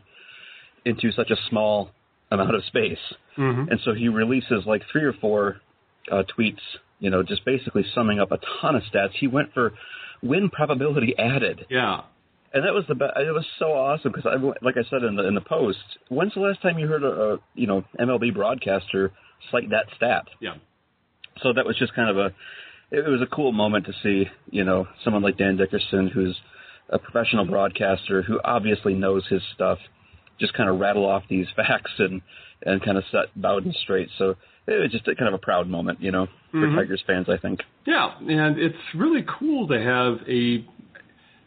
[0.85, 1.89] into such a small
[2.31, 2.97] amount of space.
[3.37, 3.69] Mm-hmm.
[3.71, 5.57] And so he releases like three or four
[6.11, 6.59] uh, tweets,
[6.99, 9.11] you know, just basically summing up a ton of stats.
[9.19, 9.73] He went for
[10.21, 12.01] win probability added, Yeah.
[12.53, 13.13] and that was the best.
[13.17, 15.79] It was so awesome because, I, like I said in the in the post,
[16.09, 19.11] when's the last time you heard a, a you know MLB broadcaster
[19.51, 20.25] cite that stat?
[20.39, 20.55] Yeah.
[21.41, 22.33] So that was just kind of a
[22.91, 26.37] it was a cool moment to see, you know, someone like Dan Dickerson who's
[26.89, 29.79] a professional broadcaster who obviously knows his stuff,
[30.39, 32.21] just kind of rattle off these facts and
[32.65, 34.09] and kind of set Bowden straight.
[34.17, 34.35] So
[34.67, 36.75] it was just a kind of a proud moment, you know, for Mhm.
[36.77, 37.59] Tigers fans, I think.
[37.85, 40.65] Yeah, and it's really cool to have a,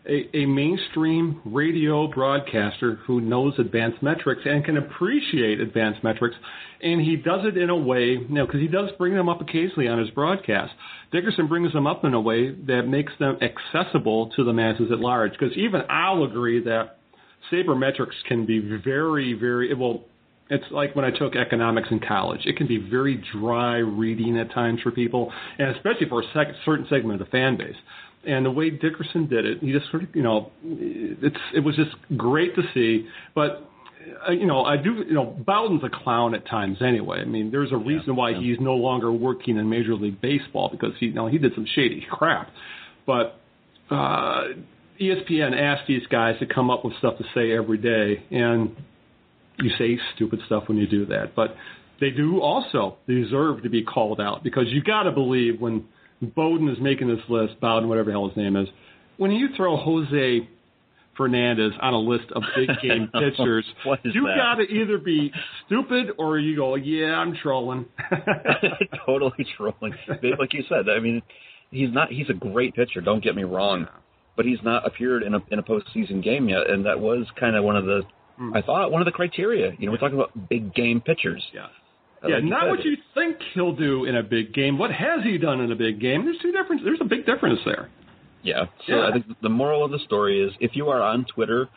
[0.06, 6.36] a a mainstream radio broadcaster who knows advanced metrics and can appreciate advanced metrics,
[6.82, 9.40] and he does it in a way, you know, because he does bring them up
[9.40, 10.72] occasionally on his broadcast.
[11.12, 14.98] Dickerson brings them up in a way that makes them accessible to the masses at
[14.98, 15.32] large.
[15.32, 16.98] Because even I'll agree that
[17.52, 20.04] sabermetrics can be very, very well.
[20.48, 22.40] It's like when I took economics in college.
[22.44, 26.54] It can be very dry reading at times for people, and especially for a sec-
[26.64, 27.76] certain segment of the fan base.
[28.24, 31.76] And the way Dickerson did it, he just sort of, you know, it's it was
[31.76, 33.08] just great to see.
[33.34, 33.68] But
[34.28, 37.20] uh, you know, I do, you know, Bowden's a clown at times anyway.
[37.20, 38.40] I mean, there's a reason why yeah.
[38.40, 41.66] he's no longer working in Major League Baseball because he, you know, he did some
[41.74, 42.50] shady crap.
[43.06, 43.38] But
[43.90, 44.44] uh,
[45.00, 48.76] ESPN asked these guys to come up with stuff to say every day, and
[49.58, 51.34] you say stupid stuff when you do that.
[51.34, 51.56] But
[52.00, 55.84] they do also deserve to be called out because you got to believe when
[56.20, 58.68] Bowden is making this list, Bowden, whatever the hell his name is,
[59.16, 60.48] when you throw Jose
[61.16, 63.64] Fernandez on a list of big game pitchers,
[64.04, 65.32] you got to either be
[65.66, 67.86] stupid or you go, yeah, I'm trolling.
[69.06, 69.94] totally trolling.
[70.38, 71.22] Like you said, I mean,
[71.70, 72.10] he's not.
[72.10, 73.00] He's a great pitcher.
[73.00, 73.86] Don't get me wrong,
[74.36, 77.56] but he's not appeared in a in a postseason game yet, and that was kind
[77.56, 78.02] of one of the.
[78.54, 79.72] I thought one of the criteria.
[79.78, 81.42] You know, we're talking about big game pitchers.
[81.54, 81.66] yeah.
[82.22, 84.76] Uh, Yeah, like not what you think he'll do in a big game.
[84.78, 86.24] What has he done in a big game?
[86.26, 86.84] There's two different.
[86.84, 87.88] There's a big difference there.
[88.42, 88.66] Yeah.
[88.86, 89.08] So Yeah.
[89.08, 91.68] I think the moral of the story is if you are on Twitter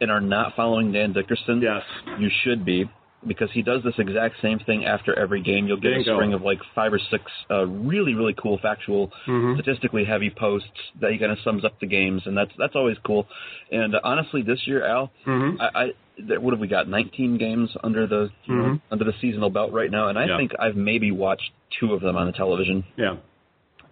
[0.00, 1.82] and are not following Dan Dickerson, Yes.
[2.20, 2.88] you should be
[3.26, 5.66] because he does this exact same thing after every game.
[5.66, 9.54] You'll get a string of like five or six uh, really really cool factual, Mhm.
[9.60, 10.68] statistically heavy posts
[11.00, 13.26] that he kind of sums up the games, and that's that's always cool.
[13.72, 15.60] And uh, honestly, this year, Al, Mhm.
[15.60, 16.88] I, I there- what have we got?
[16.88, 18.80] 19 games under the you know, Mhm.
[18.90, 20.36] under the seasonal belt right now, and I Yeah.
[20.38, 23.16] think I've maybe watched two of them on the television Yeah.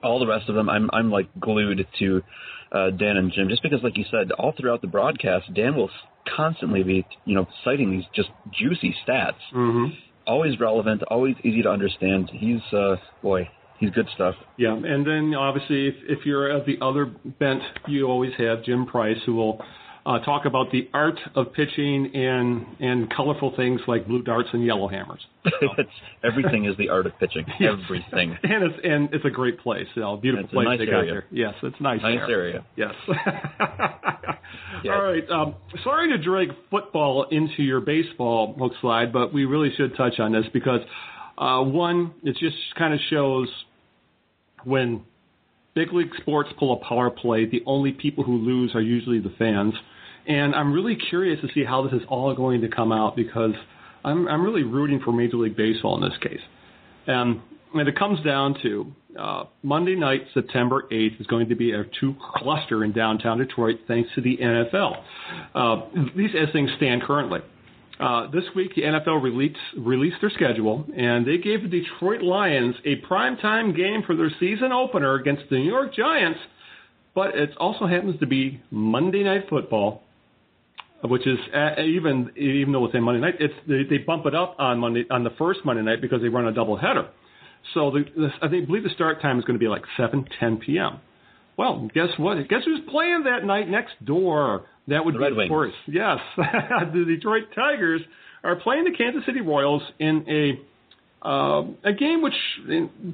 [0.02, 2.22] all the rest of them, I'm I'm like glued to
[2.72, 5.90] uh, Dan and Jim, just because, like you said, all throughout the broadcast, Dan will
[6.36, 9.34] constantly be, you know, citing these just juicy stats.
[9.52, 9.86] hmm
[10.26, 12.30] Always relevant, always easy to understand.
[12.32, 13.46] He's uh, boy,
[13.78, 14.34] he's good stuff.
[14.56, 18.86] Yeah, and then obviously, if, if you're of the other bent, you always have Jim
[18.86, 19.62] Price, who will
[20.06, 24.64] uh, talk about the art of pitching and and colorful things like blue darts and
[24.64, 25.20] yellow hammers.
[25.44, 25.90] it's,
[26.22, 27.46] everything is the art of pitching.
[27.60, 27.74] Yes.
[27.84, 28.36] Everything.
[28.42, 29.86] And it's and it's a great place.
[29.94, 31.12] You know, beautiful place nice they got area.
[31.12, 31.24] there.
[31.30, 32.02] Yes, it's nice.
[32.02, 32.40] Nice there.
[32.42, 32.66] area.
[32.76, 32.92] Yes.
[34.86, 35.28] All right.
[35.30, 40.18] Um, sorry to drag football into your baseball hook slide, but we really should touch
[40.18, 40.80] on this because
[41.38, 43.48] uh, one, it just kind of shows
[44.64, 45.02] when
[45.74, 49.32] big league sports pull a power play, the only people who lose are usually the
[49.38, 49.74] fans.
[50.26, 53.52] And I'm really curious to see how this is all going to come out because
[54.04, 56.40] I'm I'm really rooting for Major League Baseball in this case.
[57.06, 57.42] Um,
[57.74, 61.84] and it comes down to uh, Monday night, September 8th, is going to be a
[62.00, 65.02] two cluster in downtown Detroit thanks to the NFL.
[65.54, 65.82] Uh,
[66.14, 67.40] least as things stand currently.
[68.00, 72.74] Uh, this week, the NFL released, released their schedule, and they gave the Detroit Lions
[72.84, 76.40] a primetime game for their season opener against the New York Giants,
[77.14, 80.02] but it also happens to be Monday Night Football,
[81.08, 84.34] which is uh, even even though it's a Monday night, it's they, they bump it
[84.34, 87.08] up on Monday on the first Monday night because they run a double header.
[87.72, 90.60] So the, the, I think believe the start time is going to be like 7:10
[90.60, 91.00] p.m.
[91.56, 92.36] Well, guess what?
[92.48, 94.66] Guess who's playing that night next door?
[94.88, 98.02] That would The be Red of course, yes, the Detroit Tigers
[98.42, 100.73] are playing the Kansas City Royals in a
[101.24, 102.34] uh, a game which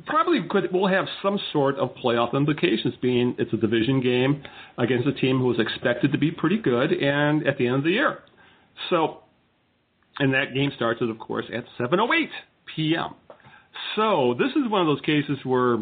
[0.06, 4.42] probably could will have some sort of playoff implications, being it's a division game
[4.78, 7.84] against a team who is expected to be pretty good, and at the end of
[7.84, 8.18] the year.
[8.88, 9.18] So,
[10.18, 12.28] and that game starts, of course, at 7:08
[12.74, 13.14] p.m.
[13.94, 15.78] So this is one of those cases where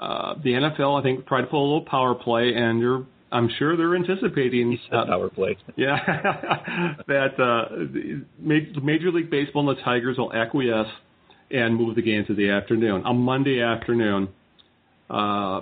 [0.00, 3.48] uh, the NFL, I think, tried to pull a little power play, and they're, I'm
[3.60, 5.56] sure they're anticipating That power play.
[5.76, 5.98] yeah,
[7.06, 10.88] that uh, the Major League Baseball and the Tigers will acquiesce
[11.54, 14.28] and move the game to the afternoon, a Monday afternoon
[15.08, 15.60] uh,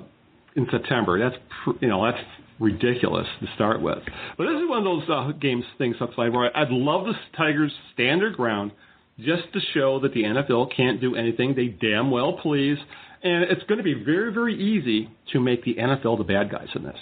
[0.56, 1.18] in September.
[1.18, 1.36] That's
[1.80, 2.24] you know that's
[2.58, 3.98] ridiculous to start with.
[4.38, 7.72] But this is one of those uh, games things upside where I'd love the Tigers
[7.92, 8.72] stand their ground
[9.18, 12.78] just to show that the NFL can't do anything they damn well please.
[13.22, 16.66] And it's going to be very, very easy to make the NFL the bad guys
[16.74, 16.96] in this.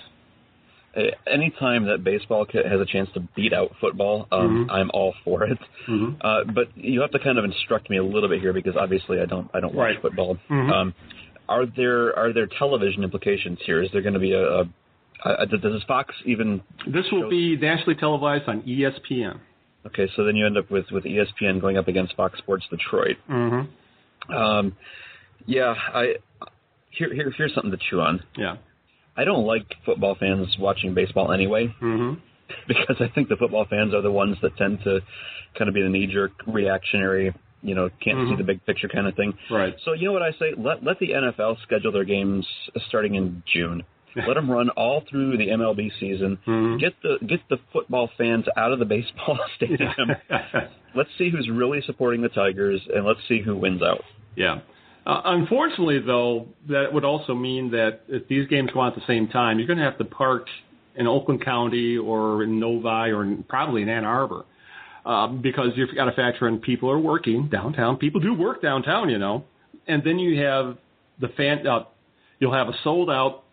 [0.96, 4.72] Uh, Anytime that baseball has a chance to beat out football, um, Mhm.
[4.72, 5.58] I'm all for it.
[5.86, 6.16] Mhm.
[6.20, 9.20] Uh, but you have to kind of instruct me a little bit here because obviously
[9.20, 10.02] I don't I don't watch Right.
[10.02, 10.38] football.
[10.48, 10.70] Mhm.
[10.72, 10.94] Um,
[11.48, 13.80] are there are there television implications here?
[13.82, 14.68] Is there going to be a, a,
[15.24, 16.60] a does Fox even?
[16.86, 19.38] This will show- be nationally televised on ESPN.
[19.86, 23.16] Okay, so then you end up with with ESPN going up against Fox Sports Detroit.
[23.28, 24.32] Mm-hmm.
[24.34, 24.76] Um,
[25.46, 26.16] yeah, I
[26.90, 28.22] here, here here's something to chew on.
[28.36, 28.56] Yeah.
[29.20, 32.12] I don't like football fans watching baseball anyway Mm-hmm.
[32.72, 35.00] because I think the football fans are the ones that tend to
[35.56, 37.26] kind of be the knee jerk reactionary,
[37.62, 38.38] you know, can't see Mhm.
[38.38, 39.34] the big picture kind of thing.
[39.50, 39.74] Right.
[39.84, 40.48] So you know what I say?
[40.56, 42.44] Let let the NFL schedule their games
[42.88, 43.82] starting in June.
[44.28, 46.38] Let them run all through the MLB season.
[46.44, 46.80] Mhm.
[46.80, 50.08] Get the get the football fans out of the baseball stadium.
[50.96, 54.02] let's see who's really supporting the Tigers, and let's see who wins out.
[54.34, 54.56] yeah.
[55.06, 59.06] Uh, unfortunately, though, that would also mean that if these games go on at the
[59.06, 60.46] same time, you're going to have to park
[60.94, 64.44] in Oakland County or in Novi or in, probably in Ann Arbor.
[65.06, 67.96] Um, because you've got to factor in people are working downtown.
[67.96, 69.44] People do work downtown, you know.
[69.86, 70.76] And then you have
[71.18, 71.66] the fan.
[71.66, 71.84] Uh,
[72.38, 73.44] you'll have a sold out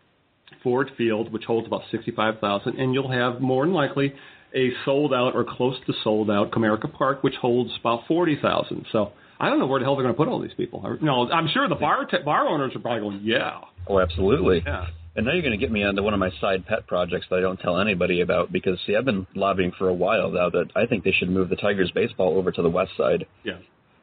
[0.62, 4.14] Ford Field, which holds about 65,000, and you'll have more than likely
[4.54, 8.86] a sold out or close to sold out Comerica Park, which holds about 40,000.
[8.92, 10.82] So I don't know where the hell they're going to put all these people.
[11.02, 14.64] No, I'm sure the bar t- bar owners are probably going, yeah, Oh, absolutely.
[14.66, 17.28] yeah, And now you're going to get me onto one of my side pet projects
[17.30, 20.50] that I don't tell anybody about because see, I've been lobbying for a while now
[20.50, 23.26] that I think they should move the Tigers baseball over to the west side.
[23.44, 23.58] Yeah.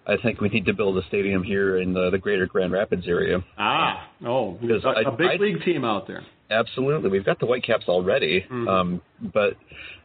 [0.07, 3.05] I think we need to build a stadium here in the, the greater Grand Rapids
[3.09, 3.43] area.
[3.59, 6.23] Ah, oh, Because a, a big I- league team out there.
[6.51, 8.69] Absolutely, we've got the Whitecaps already, Mhm.
[8.69, 9.01] um,
[9.33, 9.57] but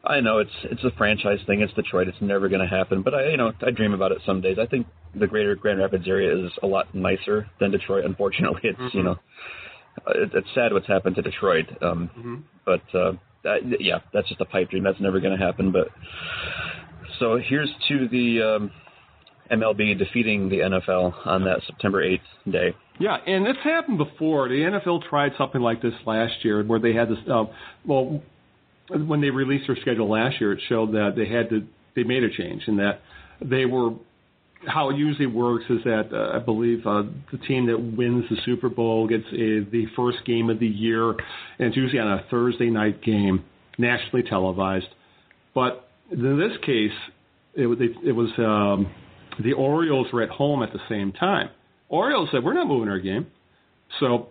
[0.06, 1.62] I know it's it's a franchise thing.
[1.62, 2.08] It's Detroit.
[2.08, 3.02] It's never going to happen.
[3.02, 4.58] But I, you know, I dream about it some days.
[4.58, 8.06] I think the greater Grand Rapids area is a lot nicer than Detroit.
[8.06, 9.04] Unfortunately, it's you Mhm.
[9.04, 9.20] know,
[10.08, 11.66] it, it's sad what's happened to Detroit.
[11.82, 12.36] Um, hmm
[12.66, 13.14] but uh,
[13.44, 14.84] that, yeah, that's just a pipe dream.
[14.84, 15.72] That's never going to happen.
[15.72, 15.90] But
[17.20, 18.72] so here's to the um,
[19.52, 22.20] MLB defeating the NFL on that September 8th
[22.52, 22.76] day.
[23.00, 24.50] Yeah, and it's happened before.
[24.50, 27.18] The NFL tried something like this last year, where they had this.
[27.32, 27.46] Uh,
[27.86, 28.22] well,
[28.90, 31.66] when they released their schedule last year, it showed that they had to.
[31.96, 33.02] They made a change in that
[33.42, 33.92] they were.
[34.68, 38.36] How it usually works is that uh, I believe uh, the team that wins the
[38.44, 41.18] Super Bowl gets a, the first game of the year, and
[41.60, 43.46] it's usually on a Thursday night game,
[43.78, 44.88] nationally televised.
[45.56, 46.92] But in this case,
[47.56, 48.92] it, was- it was um,
[49.40, 51.50] the Orioles were at home at the same time.
[51.88, 53.28] Orioles said, "We're not moving our game,"
[54.00, 54.30] so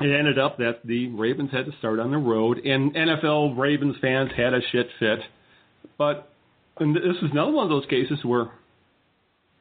[0.00, 3.96] it ended up that the Ravens had to start on the road, and NFL Ravens
[4.00, 5.20] fans had a shit fit.
[5.96, 6.28] But
[6.78, 8.50] and this is another one of those cases where,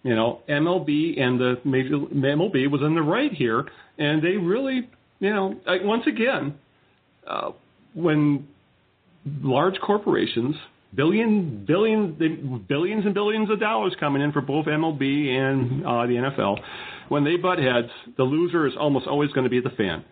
[0.04, 3.66] you know, MLB and the major MLB was in the right here,
[3.98, 6.56] and they really, you know, like, once again,
[7.28, 7.52] uh,
[7.94, 8.48] when
[9.42, 10.56] large corporations,
[10.96, 16.14] billion, billion, billions and billions of dollars coming in for both MLB and uh, the
[16.14, 16.60] NFL.
[17.10, 20.04] When they butt heads, the loser is almost always going to be the fan.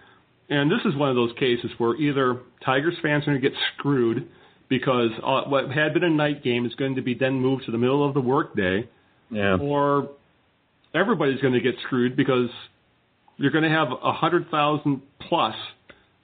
[0.50, 3.58] And this is one of those cases where either Tigers fans are going to get
[3.78, 4.28] screwed
[4.70, 7.72] because uh, what had been a night game is going to be then moved to
[7.72, 8.88] the middle of the workday,
[9.30, 9.58] Yeah.
[9.60, 10.10] or
[10.94, 12.50] everybody's going to get screwed because
[13.38, 15.56] you're going to have a hundred thousand plus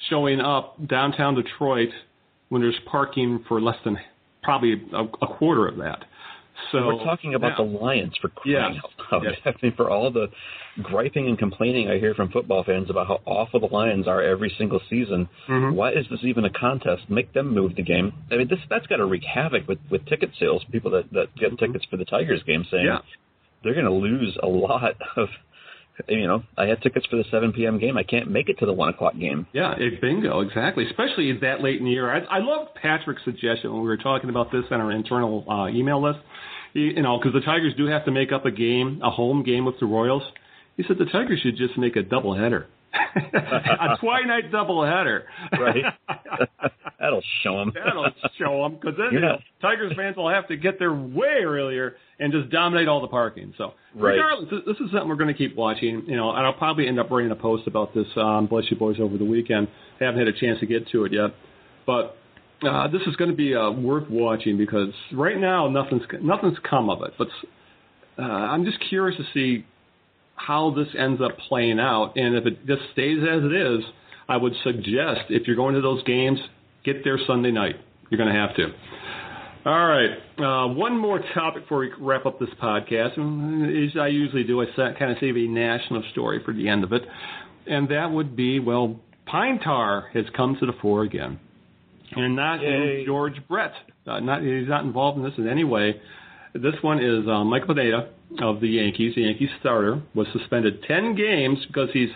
[0.09, 1.89] showing up downtown Detroit
[2.49, 3.97] when there's parking for less than
[4.47, 5.99] probably a, a quarter of that.
[6.71, 7.65] So We're talking about yeah.
[7.65, 8.83] the Lions for crying Yes.
[9.11, 9.23] out loud.
[9.25, 9.35] Yes.
[9.45, 10.27] I mean, for all the
[10.81, 14.51] griping and complaining I hear from football fans about how awful the Lions are every
[14.57, 15.73] single season, Mhm.
[15.73, 17.03] why is this even a contest?
[17.09, 18.11] Make them move the game.
[18.31, 20.63] I mean, this that's got to wreak havoc with with ticket sales.
[20.71, 23.05] People that that get tickets for the Tigers game saying Mm-hmm.
[23.05, 23.63] Yeah.
[23.63, 25.27] they're going to lose a lot of.
[26.07, 27.79] You know, I had tickets for the 7 p.m.
[27.79, 27.97] game.
[27.97, 29.47] I can't make it to the one o'clock game.
[29.51, 30.85] Yeah, bingo, exactly.
[30.85, 32.13] Especially that late in the year.
[32.13, 35.67] I, I love Patrick's suggestion when we were talking about this on our internal uh,
[35.67, 36.19] email list.
[36.73, 39.65] You know, because the Tigers do have to make up a game, a home game
[39.65, 40.21] with the Royals.
[40.75, 45.23] He said the Tigers should just make a doubleheader, a twilight doubleheader.
[45.59, 45.83] Right.
[46.99, 47.71] That'll show them.
[47.73, 48.07] That'll
[48.37, 52.33] show them because then know, Tigers fans will have to get there way earlier and
[52.33, 53.53] just dominate all the parking.
[53.57, 54.13] So Right.
[54.13, 56.03] regardless, this- is something we're going to keep watching.
[56.07, 58.77] You know, and I'll probably end up writing a post about this on Bless You
[58.77, 59.67] Boys over the weekend.
[59.99, 61.31] Haven't had a chance to get to it yet,
[61.85, 62.17] but
[62.67, 66.89] uh, this is going to be uh, worth watching because right now nothing's nothing's come
[66.89, 67.13] of it.
[67.17, 67.27] But
[68.17, 69.65] uh, I'm just curious to see
[70.37, 73.83] how this ends up playing out, and if it just stays as it is,
[74.29, 76.39] I would suggest if you're going to those games,
[76.85, 77.75] get there Sunday night.
[78.09, 78.67] You're going to have to.
[79.65, 80.11] All right.
[80.37, 83.13] Uh, one more topic before we wrap up this podcast.
[83.17, 86.93] As I usually do, I kind of save a national story for the end of
[86.93, 87.01] it.
[87.65, 91.39] And that would be, well, Pine Tar has come to the fore again.
[92.15, 93.05] And not Yay.
[93.05, 93.73] George Brett.
[94.05, 95.99] Uh, not, he's not involved in this in any way.
[96.53, 99.15] This one is uh, Michael Pineda of the Yankees.
[99.15, 102.09] The Yankees starter was suspended 10 games because he's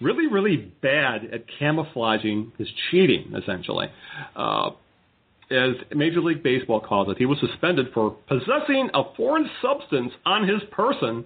[0.00, 3.88] really, really bad at camouflaging his cheating, essentially.
[4.34, 4.70] Uh,
[5.50, 10.46] as Major League Baseball calls it, he was suspended for possessing a foreign substance on
[10.46, 11.24] his person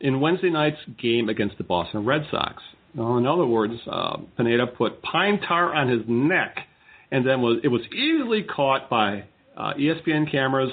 [0.00, 2.62] in Wednesday night's game against the Boston Red Sox.
[2.94, 6.56] Well, in other words, uh, Pineda put pine tar on his neck,
[7.10, 9.24] and then was it was easily caught by
[9.56, 10.70] uh, ESPN cameras,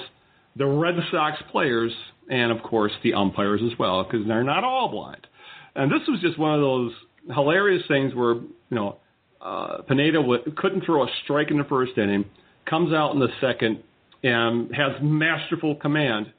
[0.56, 1.92] the Red Sox players,
[2.28, 5.26] and of course the umpires as well, because they're not all blind.
[5.74, 6.92] And this was just one of those
[7.34, 8.98] hilarious things where you know
[9.40, 12.24] uh, Pineda w- couldn't throw a strike in the first inning,
[12.68, 13.82] comes out in the second,
[14.22, 16.32] and has masterful command.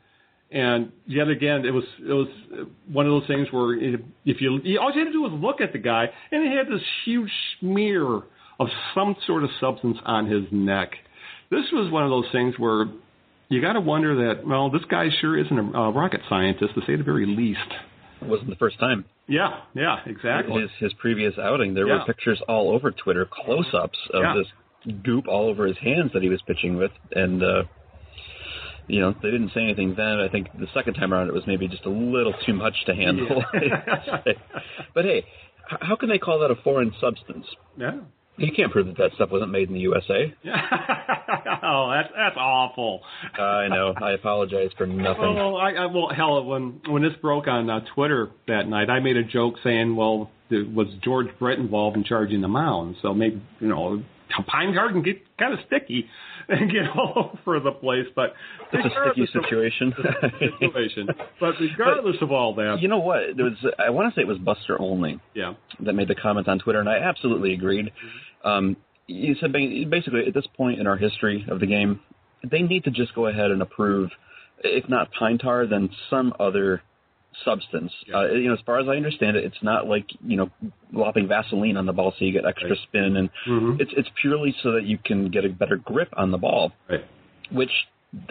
[0.51, 2.27] And yet again, it was it was
[2.91, 5.59] one of those things where if if you all you had to do was look
[5.61, 8.21] at the guy, and he had this huge smear
[8.59, 10.91] of some sort of substance on his neck.
[11.51, 12.85] This was one of those things where
[13.49, 16.81] you got to wonder that well, this guy sure isn't a uh, rocket scientist to
[16.87, 17.59] say the very least.
[18.21, 19.05] It wasn't the first time.
[19.27, 20.61] Yeah, yeah, exactly.
[20.61, 21.99] His his previous outing, there Yeah.
[21.99, 24.35] were pictures all over Twitter, close-ups of Yeah.
[24.35, 27.63] this goop all over his hands that he was pitching with, and uh,
[28.87, 30.19] you know they didn't say anything then.
[30.19, 32.95] I think the second time around it was maybe just a little too much to
[32.95, 33.43] handle.
[33.53, 34.21] Yeah.
[34.93, 35.25] but hey,
[35.67, 37.45] how can they call that a foreign substance?
[37.77, 37.99] Yeah.
[38.37, 40.33] You can't prove that that stuff wasn't made in the USA.
[41.63, 43.01] oh, that's that's awful.
[43.37, 43.93] Uh, I know.
[44.01, 45.35] I apologize for nothing.
[45.35, 48.99] Well, I, I well, hell, when when this broke on uh, Twitter that night, I
[48.99, 53.41] made a joke saying, "Well, was George Brett involved in charging the mound?" So maybe
[53.59, 54.03] you know,
[54.47, 56.07] Pine Tar can get kind of sticky
[56.47, 58.05] and get all over the place.
[58.15, 58.33] But
[58.73, 59.93] It's a sticky regardless of- situation.
[60.59, 61.07] situation.
[61.39, 63.19] But regardless of all that, you know what?
[63.35, 63.53] There was.
[63.79, 66.79] I want to say it was Buster Olney yeah, that made the comment on Twitter,
[66.79, 67.91] and I absolutely agreed.
[68.43, 71.99] Um, you said basically at this point in our history of the game,
[72.49, 74.09] they need to just go ahead and approve,
[74.63, 76.81] if not pine tar, then some other
[77.43, 77.91] substance.
[78.07, 78.17] Yeah.
[78.19, 80.49] Uh, you know, as far as I understand it, it's not like you know
[80.93, 82.79] lopping Vaseline on the ball so you get extra Right.
[82.87, 83.81] spin, and Mhm.
[83.81, 87.03] it's it's purely so that you can get a better grip on the ball, right,
[87.51, 87.71] which.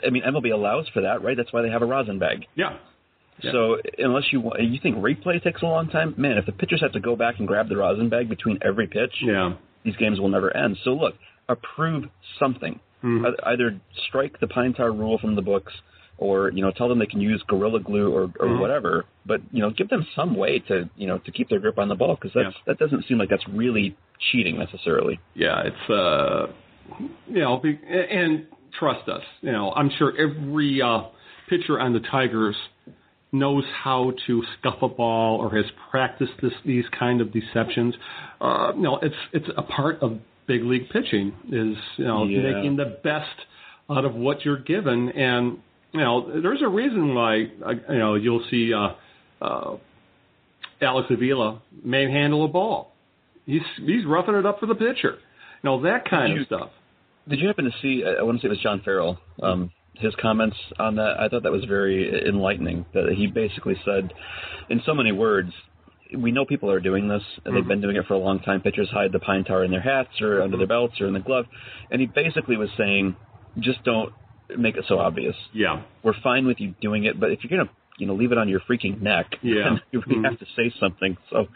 [0.02, 1.36] I mean, MLB allows for that, right?
[1.36, 2.46] That's why they have a rosin bag.
[2.54, 2.72] yeah,
[3.42, 3.52] Yeah.
[3.52, 6.92] So unless you you think replay takes a long time, man, if the pitchers have
[6.92, 9.52] to go back and grab the rosin bag between every pitch, yeah.
[9.82, 10.78] these games will never end.
[10.84, 11.16] So look,
[11.50, 12.80] approve something.
[13.02, 13.30] Mhm.
[13.30, 13.78] E- Either
[14.08, 15.74] strike the pine tar rule from the books,
[16.18, 18.58] or you know tell them they can use gorilla glue or, or Mhm.
[18.60, 19.04] whatever.
[19.26, 21.88] But you know give them some way to you know to keep their grip on
[21.88, 22.62] the ball because that's Yeah.
[22.66, 23.96] that doesn't seem like that's really
[24.30, 25.18] cheating necessarily.
[25.34, 26.46] yeah, it's uh,
[27.28, 27.78] you know, be,
[28.10, 28.46] and
[28.78, 31.02] trust us, you know, I'm sure every uh,
[31.48, 32.56] pitcher on the Tigers
[33.32, 37.94] knows how to scuff a ball or has practiced this, these kind of deceptions.
[38.40, 42.42] Uh, you know, it's it's a part of big league pitching is you know Yeah.
[42.52, 43.46] making the best
[43.90, 45.58] out of what you're given, and
[45.94, 48.90] you know, there's a reason why uh, you know you'll see uh,
[49.40, 49.76] uh,
[50.82, 52.92] Alex Avila manhandle a ball.
[53.46, 55.18] He's he's roughing it up for the pitcher.
[55.62, 56.70] You know that kind You- of stuff.
[57.26, 58.04] Did you happen to see?
[58.04, 59.18] I want to say it was John Farrell.
[59.42, 62.84] Um, his comments on that, I thought that was very enlightening.
[62.92, 64.12] That he basically said,
[64.68, 65.50] in so many words,
[66.14, 68.60] we know people are doing this, and they've been doing it for a long time.
[68.60, 71.20] Pitchers hide the pine tar in their hats, or under their belts, or in the
[71.20, 71.46] glove,
[71.90, 73.16] and he basically was saying,
[73.60, 74.12] just don't
[74.56, 75.34] make it so obvious.
[75.52, 78.38] Yeah, We're fine with you doing it, but if you're gonna, you know, leave it
[78.38, 79.64] on your freaking neck, Yeah.
[79.64, 80.24] then you really Mhm.
[80.30, 81.16] have to say something.
[81.30, 81.46] So,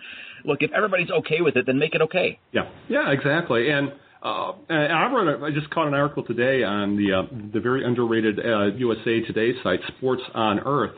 [0.44, 2.38] look, if everybody's okay with it, then make it okay.
[2.52, 3.70] yeah, yeah, exactly.
[3.70, 7.22] And uh, and I wrote, a, I just caught an article today on the uh,
[7.52, 10.90] the very underrated uh, USA Today site, Sports on Earth,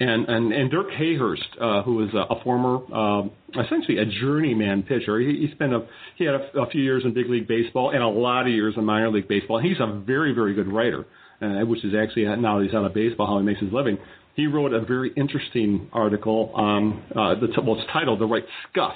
[0.00, 4.82] and and and Dirk Hayhurst, uh, who is a, a former, um, essentially a journeyman
[4.82, 5.20] pitcher.
[5.20, 8.02] He, he spent a he had a, a few years in big league baseball and
[8.02, 9.60] a lot of years in minor league baseball.
[9.60, 11.04] He's a very very good writer,
[11.40, 13.98] uh, which is actually now he's out of baseball how he makes his living.
[14.34, 18.94] He wrote a very interesting article on uh, the well, it's titled "The Right Scuff."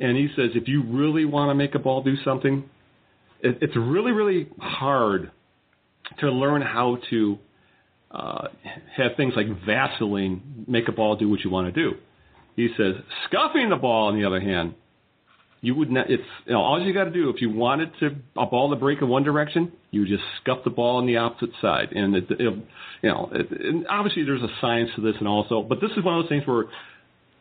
[0.00, 2.68] And he says if you really want to make a ball do something,
[3.40, 5.30] it, it's really, really hard
[6.20, 7.38] to learn how to
[8.10, 8.48] uh,
[8.96, 11.96] have things like Vaseline make a ball do what you want to do.
[12.56, 12.94] He says
[13.26, 14.74] scuffing the ball, on the other hand,
[15.60, 16.10] you would not.
[16.10, 18.76] It's you know, all you got to do if you wanted to a ball to
[18.76, 22.30] break in one direction, you just scuff the ball on the opposite side, and it,
[22.30, 22.40] it
[23.02, 26.04] you know, it, and obviously there's a science to this, and also, but this is
[26.04, 26.64] one of those things where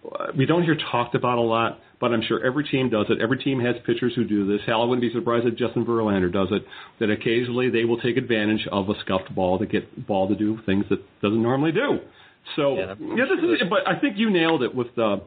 [0.05, 3.21] uh, we don't hear talked about a lot, but I'm sure every team does it.
[3.21, 4.61] Every team has pitchers who do this.
[4.65, 6.65] Hell, I wouldn't be surprised if Justin Verlander does it.
[6.99, 10.59] That occasionally they will take advantage of a scuffed ball to get ball to do
[10.65, 11.99] things that doesn't normally do.
[12.55, 13.67] So Yeah, yeah, this is.
[13.69, 15.21] But I think you nailed it with the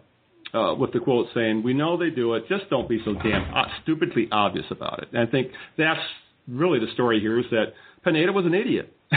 [0.55, 2.45] uh, with the quote saying, "We know they do it.
[2.49, 6.01] Just don't be so damn uh, stupidly obvious about it." And I think that's
[6.49, 7.75] really the story here is that
[8.05, 8.95] Pineda was an idiot.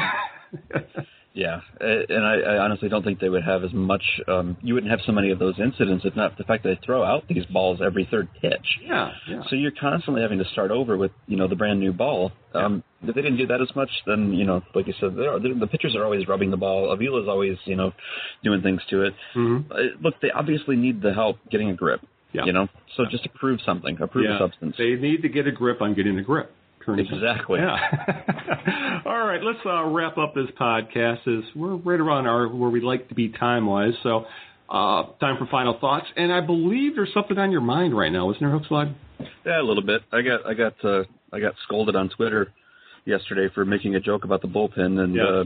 [1.33, 4.03] Yeah, and I, I honestly don't think they would have as much.
[4.27, 6.85] Um, you wouldn't have so many of those incidents if not the fact that they
[6.85, 8.65] throw out these balls every third pitch.
[8.83, 9.41] yeah, yeah.
[9.49, 12.31] So you're constantly having to start over with you know the brand new ball.
[12.53, 15.39] Um, if they didn't do that as much, then you know, like you said, they're,
[15.39, 16.95] they're, the pitchers are always rubbing the ball.
[16.95, 17.93] Avila's always you know
[18.43, 19.13] doing things to it.
[19.35, 19.71] Mhm.
[19.71, 22.01] Uh, look, they obviously need the help getting a grip.
[22.31, 22.45] Yeah.
[22.45, 24.35] You know, so just approve something, approve yeah.
[24.35, 24.75] a substance.
[24.77, 26.51] They need to get a grip on getting a grip.
[26.91, 26.99] Out.
[26.99, 27.59] Exactly.
[27.59, 29.01] Yeah.
[29.05, 31.27] All right, let's uh, wrap up this podcast.
[31.27, 33.93] As we're right around our where we like to be time wise.
[34.03, 34.25] So,
[34.69, 36.05] uh, time for final thoughts.
[36.15, 38.93] And I believe there's something on your mind right now, isn't there, Hook Slide?
[39.45, 40.01] Yeah, a little bit.
[40.11, 42.51] I got I got uh, I got scolded on Twitter
[43.05, 45.23] yesterday for making a joke about the bullpen, and Yeah.
[45.23, 45.43] uh,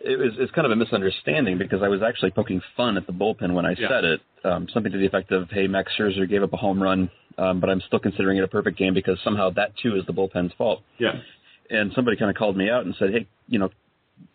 [0.00, 3.12] it was it's kind of a misunderstanding because I was actually poking fun at the
[3.12, 3.88] bullpen when I Yeah.
[3.88, 4.20] said it.
[4.44, 7.60] Um, something to the effect of, "Hey, Max Scherzer gave up a home run, um,
[7.60, 10.52] but I'm still considering it a perfect game because somehow that too is the bullpen's
[10.54, 11.16] fault." Yeah.
[11.70, 13.70] And somebody kind of called me out and said, "Hey, you know."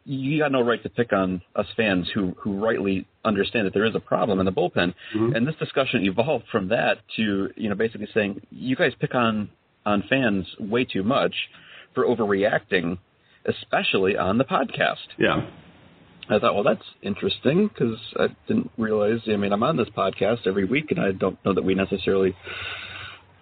[0.07, 3.85] You got no right to pick on us fans who who rightly understand that there
[3.85, 5.35] is a problem in the bullpen, Mhm.
[5.35, 9.49] and this discussion evolved from that to you know basically saying you guys pick on
[9.85, 11.49] on fans way too much
[11.93, 12.97] for overreacting,
[13.47, 15.07] especially on the podcast.
[15.17, 15.47] Yeah.
[16.27, 19.19] I thought, well, that's interesting because I didn't realize.
[19.27, 22.35] I mean, I'm on this podcast every week, and I don't know that we necessarily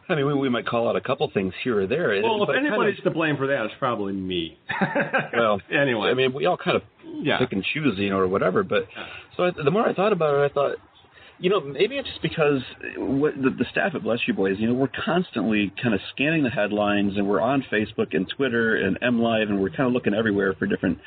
[0.09, 2.09] I mean, we, we might call out a couple things here or there.
[2.21, 4.57] Well, if it kind of- anybody's to blame for that, it's probably me.
[5.33, 6.83] well, anyway, I mean, we all kind of
[7.21, 8.63] yeah, pick and choose, you know, or whatever.
[8.63, 8.87] But
[9.37, 10.77] so I, the more I thought about it, I thought,
[11.39, 14.73] you know, maybe it's just because the, the staff at Bless You Boys, you know,
[14.73, 19.21] we're constantly kind of scanning the headlines, and we're on Facebook and Twitter and M
[19.21, 20.99] Live, and we're kind of looking everywhere for different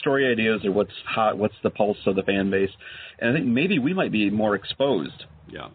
[0.00, 2.70] story ideas or what's hot, what's the pulse of the fan base.
[3.18, 5.68] And I think maybe we might be more exposed yeah.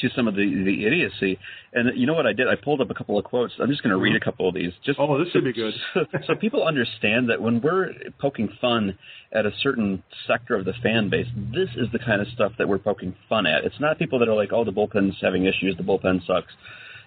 [0.00, 1.38] To some of the the idiocy.
[1.72, 2.48] And you know what I did?
[2.48, 3.52] I pulled up a couple of quotes.
[3.60, 4.72] I'm just going to read a couple of these.
[4.84, 5.74] Just Oh, this should be good.
[5.94, 8.98] so, so people understand that when we're poking fun
[9.32, 12.68] at a certain sector of the fan base, this is the kind of stuff that
[12.68, 13.64] we're poking fun at.
[13.64, 15.76] It's not people that are like, "Oh, the bullpen's having issues.
[15.76, 16.52] The bullpen sucks."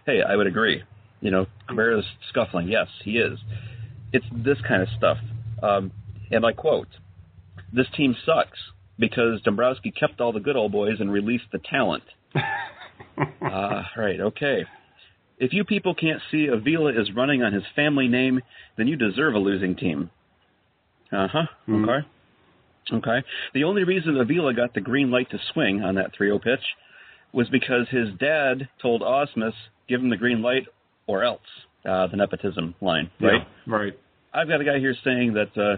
[0.06, 0.84] Hey, I would agree.
[1.22, 2.68] You know, Cabrera's scuffling.
[2.68, 3.40] Yes, he is.
[4.14, 5.18] It's this kind of stuff.
[5.64, 5.92] Um,
[6.32, 6.88] and I quote:
[7.74, 8.60] "This team sucks
[9.00, 12.04] because Dombrowski kept all the good old boys and released the talent."
[13.42, 14.66] Ah, right, okay.
[15.40, 18.42] If you people can't see Avila is running on his family name,
[18.78, 20.10] then you deserve a losing team.
[21.12, 21.48] Uh huh.
[21.68, 21.84] Mhm.
[21.84, 22.08] Okay.
[22.94, 23.24] Okay.
[23.54, 26.64] The only reason Avila got the green light to swing on that 3-0 pitch
[27.34, 29.54] was because his dad told Ausmus,
[29.88, 30.68] "Give him the green light,
[31.08, 31.42] or else."
[31.84, 33.42] Uh, the nepotism line, right?
[33.42, 34.00] Yeah, right.
[34.36, 35.78] I've got a guy here saying that uh,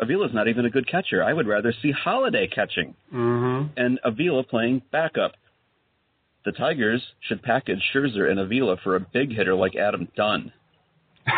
[0.00, 1.24] Avila's not even a good catcher.
[1.24, 3.66] I would rather see Holaday catching Mm-hmm.
[3.76, 5.32] and Avila playing backup.
[6.44, 10.52] The Tigers should package Scherzer and Avila for a big hitter like Adam Dunn.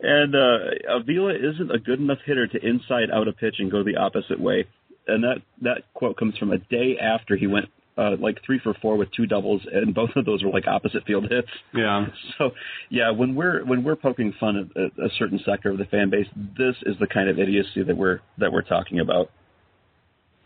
[0.00, 0.58] and uh,
[0.88, 4.40] Avila isn't a good enough hitter to inside out a pitch and go the opposite
[4.40, 4.66] way.
[5.06, 8.74] And that that quote comes from a day after he went uh, like three for
[8.80, 11.48] four with two doubles, and both of those were like opposite field hits.
[11.74, 12.06] Yeah.
[12.38, 12.50] So
[12.88, 16.10] yeah, when we're when we're poking fun at, at a certain sector of the fan
[16.10, 19.30] base, this is the kind of idiocy that we're that we're talking about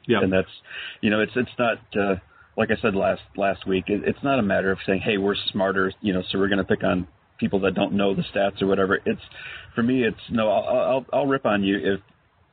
[0.07, 0.18] Yeah.
[0.22, 0.48] and that's
[1.00, 2.16] you know it's it's not uh,
[2.57, 3.84] like I said last last week.
[3.88, 6.59] It, it's not a matter of saying, hey, we're smarter, you know, so we're going
[6.59, 7.07] to pick on
[7.38, 9.00] people that don't know the stats or whatever.
[9.05, 9.20] It's
[9.74, 12.00] for me, it's no, I'll I'll, I'll rip on you if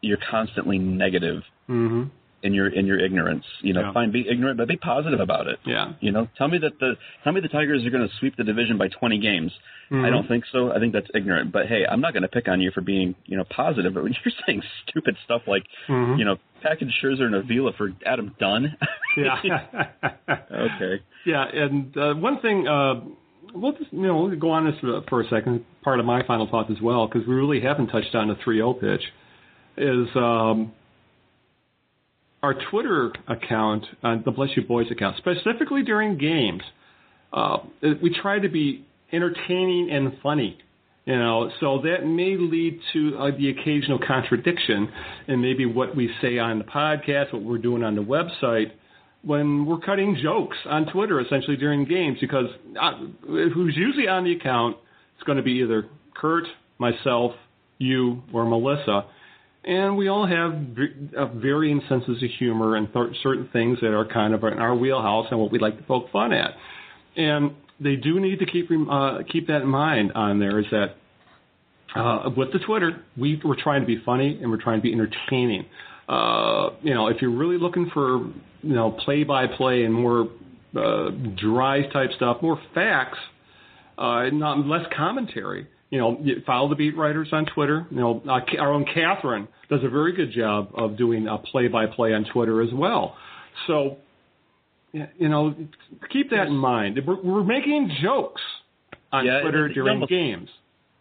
[0.01, 2.09] you're constantly negative Mm-hmm.
[2.43, 3.45] In your in your ignorance.
[3.61, 3.91] You know, Yeah.
[3.93, 5.59] fine, be ignorant, but be positive about it.
[5.65, 5.93] Yeah.
[5.99, 8.43] You know, tell me that the tell me the Tigers are going to sweep the
[8.43, 9.51] division by 20 games.
[9.91, 10.05] Mhm.
[10.05, 10.71] I don't think so.
[10.71, 11.51] I think that's ignorant.
[11.51, 13.93] But hey, I'm not going to pick on you for being you know positive.
[13.93, 16.17] But when you're saying stupid stuff like Mhm.
[16.19, 18.75] you know package Scherzer and Avila for Adam Dunn,
[19.17, 19.39] Yeah.
[20.51, 23.01] okay, Yeah, and uh, one thing, uh,
[23.53, 25.65] we'll just you know we'll go on this for- for a second.
[25.83, 28.73] Part of my final thoughts as well, because we really haven't touched on the 3-0
[28.79, 29.01] pitch,
[29.77, 30.71] is um,
[32.43, 36.63] our Twitter account, uh, the Bless You Boys account, specifically during games.
[37.31, 40.57] Uh, we try to be entertaining and funny.
[41.05, 44.87] You know, so that may lead to uh, the occasional contradiction
[45.27, 48.71] in maybe what we say on the podcast, what we're doing on the website,
[49.23, 52.45] when we're cutting jokes on Twitter, essentially during games, because
[52.79, 52.91] uh,
[53.25, 54.77] who's usually on the account,
[55.15, 55.85] it's going to be either
[56.15, 56.45] Kurt,
[56.77, 57.31] myself,
[57.79, 59.05] you, or Melissa,
[59.63, 60.53] and we all have
[61.35, 65.27] varying senses of humor and th- certain things that are kind of in our wheelhouse
[65.29, 66.51] and what we like to poke fun at.
[67.15, 70.95] And they do need to keep uh, keep that in mind on there is that
[71.95, 74.93] uh, with the Twitter, we, we're trying to be funny and we're trying to be
[74.93, 75.65] entertaining.
[76.07, 78.19] Uh, you know, if you're really looking for
[78.63, 80.29] you know play by play and more
[80.75, 83.17] uh, dry type stuff, more facts,
[83.97, 85.67] uh, not less commentary.
[85.91, 87.85] You know, you follow the beat writers on Twitter.
[87.91, 91.67] You know, uh, our own Catherine does a very good job of doing a play
[91.67, 93.15] by play on Twitter as well.
[93.67, 93.97] So,
[94.93, 95.53] you know,
[96.11, 96.99] keep that in mind.
[97.05, 98.41] We're, we're making jokes
[99.11, 100.49] on Yeah, Twitter it- it during almost- games.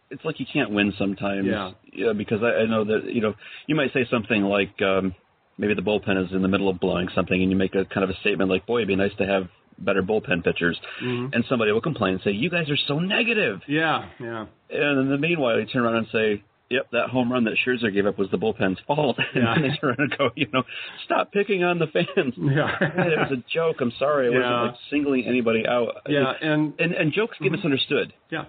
[0.09, 1.47] it's like you can't win sometimes.
[1.47, 1.71] Yeah.
[2.13, 3.33] because I, I know that you know
[3.67, 5.15] you might say something like um,
[5.57, 8.03] maybe the bullpen is in the middle of blowing something, and you make a kind
[8.03, 9.47] of a statement like, "Boy, it'd be nice to have
[9.83, 11.33] better bullpen pitchers," Mhm.
[11.33, 14.45] and somebody will complain and say, "You guys are so negative." Yeah, yeah.
[14.69, 17.91] And in the meanwhile, you turn around and say, "Yep, that home run that Scherzer
[17.93, 19.53] gave up was the bullpen's fault." And Yeah.
[19.55, 20.63] then they turn around and go, "You know,
[21.05, 22.77] stop picking on the fans." Yeah.
[22.81, 23.81] it was a joke.
[23.81, 24.27] I'm sorry.
[24.27, 24.37] I Yeah.
[24.39, 25.97] wasn't like singling anybody out.
[26.07, 28.13] Yeah, and And and jokes get misunderstood.
[28.29, 28.45] yeah,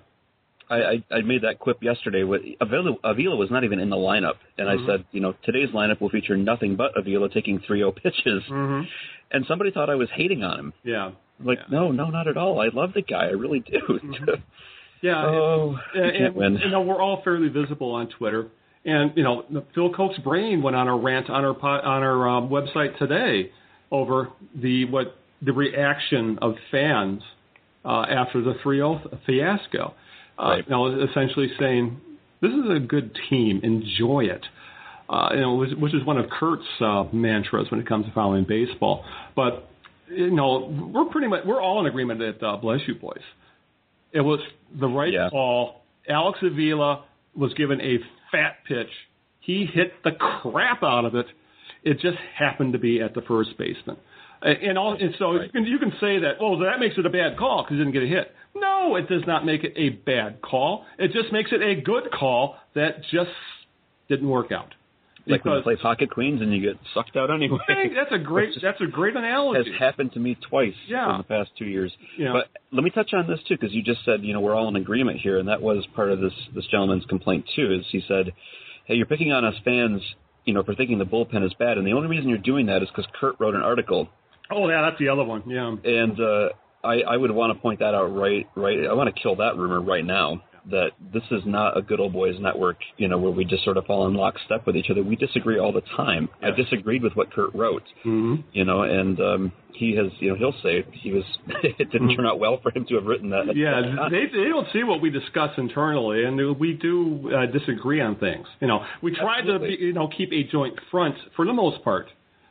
[0.71, 2.23] I, I, I made that quip yesterday.
[2.23, 4.83] With Avila, Avila was not even in the lineup, and Mhm.
[4.83, 8.83] I said, you know, today's lineup will feature nothing but Avila taking 3-0 pitches, hmm
[9.35, 10.73] and somebody thought I was hating on him.
[10.85, 11.11] yeah,
[11.43, 11.79] I'm like, Yeah.
[11.79, 12.61] no, no, not at all.
[12.61, 13.27] I love the guy.
[13.27, 14.01] I really do.
[15.03, 15.25] yeah.
[15.25, 16.59] oh, and, can't and, win.
[16.59, 18.49] You know, we're all fairly visible on Twitter,
[18.85, 22.49] and you know, Phil Coke's brain went on a rant on our on our um,
[22.49, 23.51] website today
[23.91, 27.21] over the what the reaction of fans
[27.85, 29.95] uh, after the 3-0 fiasco.
[30.39, 30.65] Uh, Right.
[30.67, 32.01] You know, essentially saying
[32.41, 34.45] this is a good team, enjoy it.
[35.09, 38.13] Uh, you know, which, which is one of Kurt's uh, mantras when it comes to
[38.13, 39.05] following baseball.
[39.37, 39.69] But
[40.15, 43.21] you know, we're pretty much we're all in agreement that uh, bless you boys.
[44.13, 44.41] It was
[44.79, 45.29] the right Yeah.
[45.31, 45.83] call.
[46.09, 47.05] Alex Avila
[47.35, 47.99] was given a
[48.31, 48.91] fat pitch.
[49.41, 51.27] He hit the crap out of it.
[51.83, 53.97] It just happened to be at the first baseman.
[54.43, 57.11] And, all, and so you, can, you can say that, oh, that makes it a
[57.11, 58.33] bad call because he didn't get a hit.
[58.57, 60.85] No, it does not make it a bad call.
[60.99, 63.31] It just makes it a good call that just
[64.09, 64.75] didn't work out.
[65.27, 67.59] Like when you play pocket queens and you get sucked out anyway.
[67.95, 69.71] That's a great that's a great analogy.
[69.71, 71.13] has happened to me twice Yeah.
[71.13, 71.93] in the past two years.
[72.19, 72.33] Yeah.
[72.33, 74.69] But let me touch on this too, because you just said you know we're all
[74.69, 77.73] in agreement here, and that was part of this this gentleman's complaint too.
[77.73, 78.33] Is he said,
[78.87, 80.03] "Hey, you're picking on us fans,
[80.45, 82.83] you know, for thinking the bullpen is bad, and the only reason you're doing that
[82.83, 84.09] is because Kurt wrote an article,
[84.51, 85.43] Oh yeah, that's the other one.
[85.47, 85.69] Yeah.
[85.85, 86.49] and uh,
[86.83, 88.87] I I would want to point that out right right.
[88.91, 92.13] I want to kill that rumor right now." That this is not a good old
[92.13, 95.03] boys network, you know, where we just sort of fall in lockstep with each other.
[95.03, 96.29] We disagree all the time.
[96.41, 100.37] I disagreed with what Kurt wrote, hmm you know, and um, he has, you know,
[100.37, 101.25] he'll say he was.
[101.65, 103.57] it didn't turn out well for him to have written that.
[103.57, 108.17] Yeah, they they don't see what we discuss internally, and we do uh, disagree on
[108.17, 108.47] things.
[108.61, 109.77] You know, we try to Absolutely.
[109.77, 112.07] be, you know keep a joint front for the most part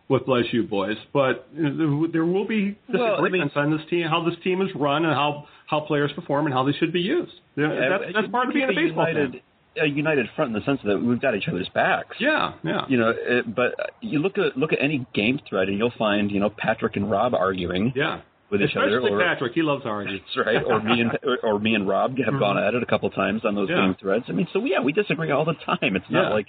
[0.10, 3.82] with Bless You Boys, but you there will be Well, I mean- disagreements on this
[3.90, 6.94] team, how this team is run, and how how players perform, and how they should
[6.94, 7.32] be used.
[7.56, 9.42] Yeah, that's, that's part of being a baseball united, fan.
[9.86, 12.18] a united front in the sense that we've got each other's backs.
[12.20, 12.82] Yeah, yeah.
[12.90, 16.30] You know, it, but you look at look at any game thread and you'll find
[16.30, 18.20] you know Patrick and Rob arguing Yeah.
[18.52, 20.22] with each other, Especially or Patrick, he loves arguing.
[20.36, 22.86] That's right, or me and or, or me and Rob have gone at it a
[22.86, 23.80] couple times on those Mm-hmm.
[23.80, 23.86] Yeah.
[23.88, 24.26] game threads.
[24.28, 25.96] I mean, so yeah, we disagree all the time.
[25.96, 26.34] It's not Yeah.
[26.34, 26.48] like,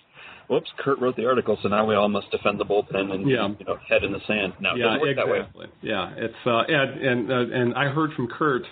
[0.49, 3.49] whoops, Kurt wrote the article, so now we all must defend the bullpen and Yeah.
[3.59, 4.55] you know head in the sand.
[4.61, 5.39] No, it Yeah, doesn't work that way.
[5.39, 5.67] exactly.
[5.83, 8.63] Yeah, it's uh, and and uh, and I heard from Kurt,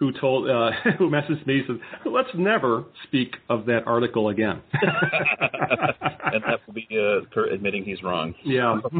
[0.00, 1.78] who told uh, who messaged me said,
[2.10, 8.02] "Let's never speak of that article again." and that will be uh, Kurt admitting he's
[8.02, 8.34] wrong.
[8.42, 8.78] yeah,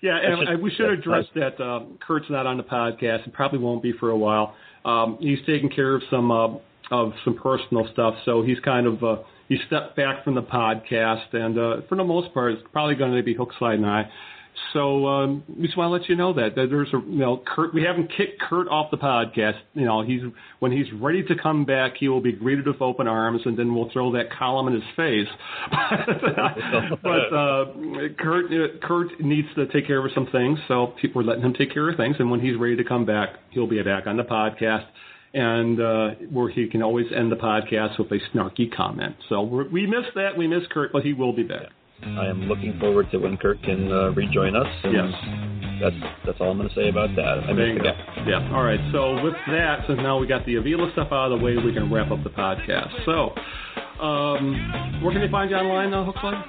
[0.00, 1.60] yeah, and just- we should address that.
[1.60, 4.54] Um, Kurt's not on the podcast and probably won't be for a while.
[4.84, 6.48] Um, he's taking care of some uh,
[6.90, 9.16] of some personal stuff, so he's kind of uh,
[9.48, 13.14] he stepped back from the podcast, and uh, for the most part, it's probably going
[13.14, 14.08] to be Hook Slide and I.
[14.72, 17.42] So um, we just want to let you know that, that there's a you know
[17.44, 17.74] Kurt.
[17.74, 19.58] We haven't kicked Kurt off the podcast.
[19.74, 20.20] You know he's
[20.60, 23.74] when he's ready to come back, he will be greeted with open arms, and then
[23.74, 25.28] we'll throw that column in his face.
[27.02, 27.64] but uh,
[28.18, 31.54] Kurt uh, Kurt needs to take care of some things, so people are letting him
[31.54, 32.16] take care of things.
[32.18, 34.86] And when he's ready to come back, he'll be back on the podcast.
[35.36, 39.16] And uh, where he can always end the podcast with a snarky comment.
[39.28, 40.38] So we miss that.
[40.38, 41.70] We miss Kurt, but he will be back.
[42.02, 44.66] I am looking forward to when Kirk can uh, rejoin us.
[44.84, 45.08] Yes.
[45.80, 47.44] That's that's all I'm going to say about that.
[47.48, 47.90] I There miss you the go.
[47.92, 48.24] guy.
[48.28, 48.54] Yeah.
[48.54, 48.80] All right.
[48.92, 51.72] So with that, since now we got the Avila stuff out of the way, we
[51.72, 52.92] can wrap up the podcast.
[53.06, 53.32] So,
[54.04, 56.42] um, where can they find you online, uh, Hookline?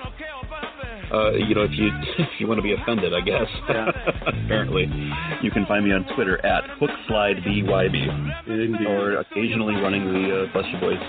[1.13, 1.89] Uh, you know, if you
[2.19, 3.47] if you want to be offended, I guess.
[3.69, 3.91] Yeah.
[4.27, 4.85] Apparently,
[5.41, 8.87] you can find me on Twitter at HookSlideBYB, Indeed.
[8.87, 10.99] or occasionally running the uh, Bless Your Boys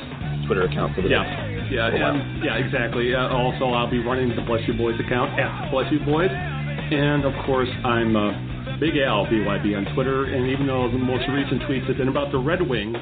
[0.47, 1.45] Twitter account for the Yeah, day.
[1.71, 2.14] Yeah, For while.
[2.14, 3.14] and, yeah, exactly.
[3.14, 7.25] Uh, also, I'll be running the Bless You Boys account at Bless You Boys, and
[7.25, 10.25] of course, I'm uh, Big Al BYB on Twitter.
[10.25, 12.97] And even though the most recent tweets have been about the Red Wings,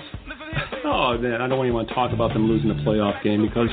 [0.85, 3.69] oh man, I don't even want to talk about them losing the playoff game because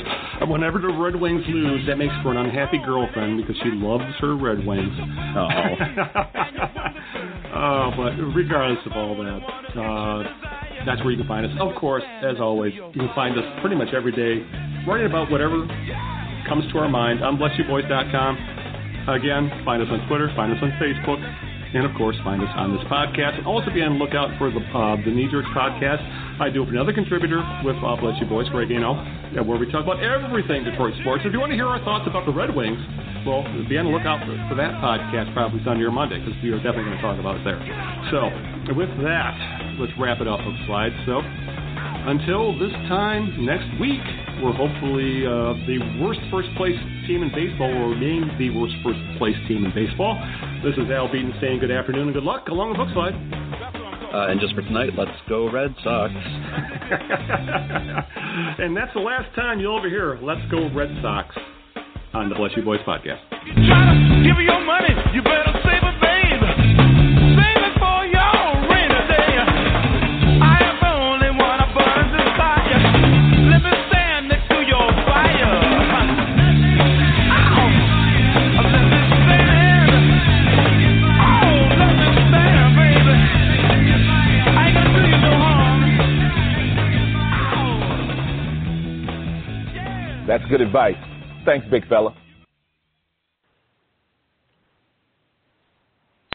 [0.47, 4.35] whenever the Red Wings lose, that makes for an unhappy girlfriend because she loves her
[4.35, 4.91] Red Wings.
[5.35, 5.47] Oh.
[7.55, 10.23] oh, but regardless of all that, uh,
[10.85, 11.51] that's where you can find us.
[11.59, 14.41] Of course, as always, you can find us pretty much every day,
[14.87, 15.65] writing about whatever
[16.47, 18.33] comes to our mind on blessyouboys.com.
[19.09, 21.17] Again, find us on Twitter, find us on Facebook,
[21.73, 23.39] and of course, find us on this podcast.
[23.39, 26.03] And also be on the lookout for the uh, the Knee Jerks podcast.
[26.41, 30.03] I do with another contributor with uh, Bless You Boys, Greg where we talk about
[30.03, 31.23] everything Detroit sports.
[31.25, 32.81] If you want to hear our thoughts about the Red Wings,
[33.25, 36.51] well, be on the lookout for, for that podcast probably Sunday or Monday because we
[36.51, 37.61] are definitely going to talk about it there.
[38.11, 38.27] So,
[38.75, 39.33] with that,
[39.79, 40.91] let's wrap it up, Hook Slide.
[41.05, 41.21] So,
[42.09, 44.01] until this time next week,
[44.41, 48.99] we're hopefully uh, the worst first place team in baseball, or remain the worst first
[49.17, 50.17] place team in baseball.
[50.63, 53.13] This is Al Beaton saying good afternoon and good luck along with Hook Slide.
[54.11, 56.11] Uh, and just for tonight, let's go Red Sox.
[58.59, 61.33] and that's the last time you'll ever hear Let's Go Red Sox
[62.13, 63.21] on the Bless You Boys podcast.
[90.31, 90.95] That's good advice.
[91.43, 92.15] Thanks, big fella.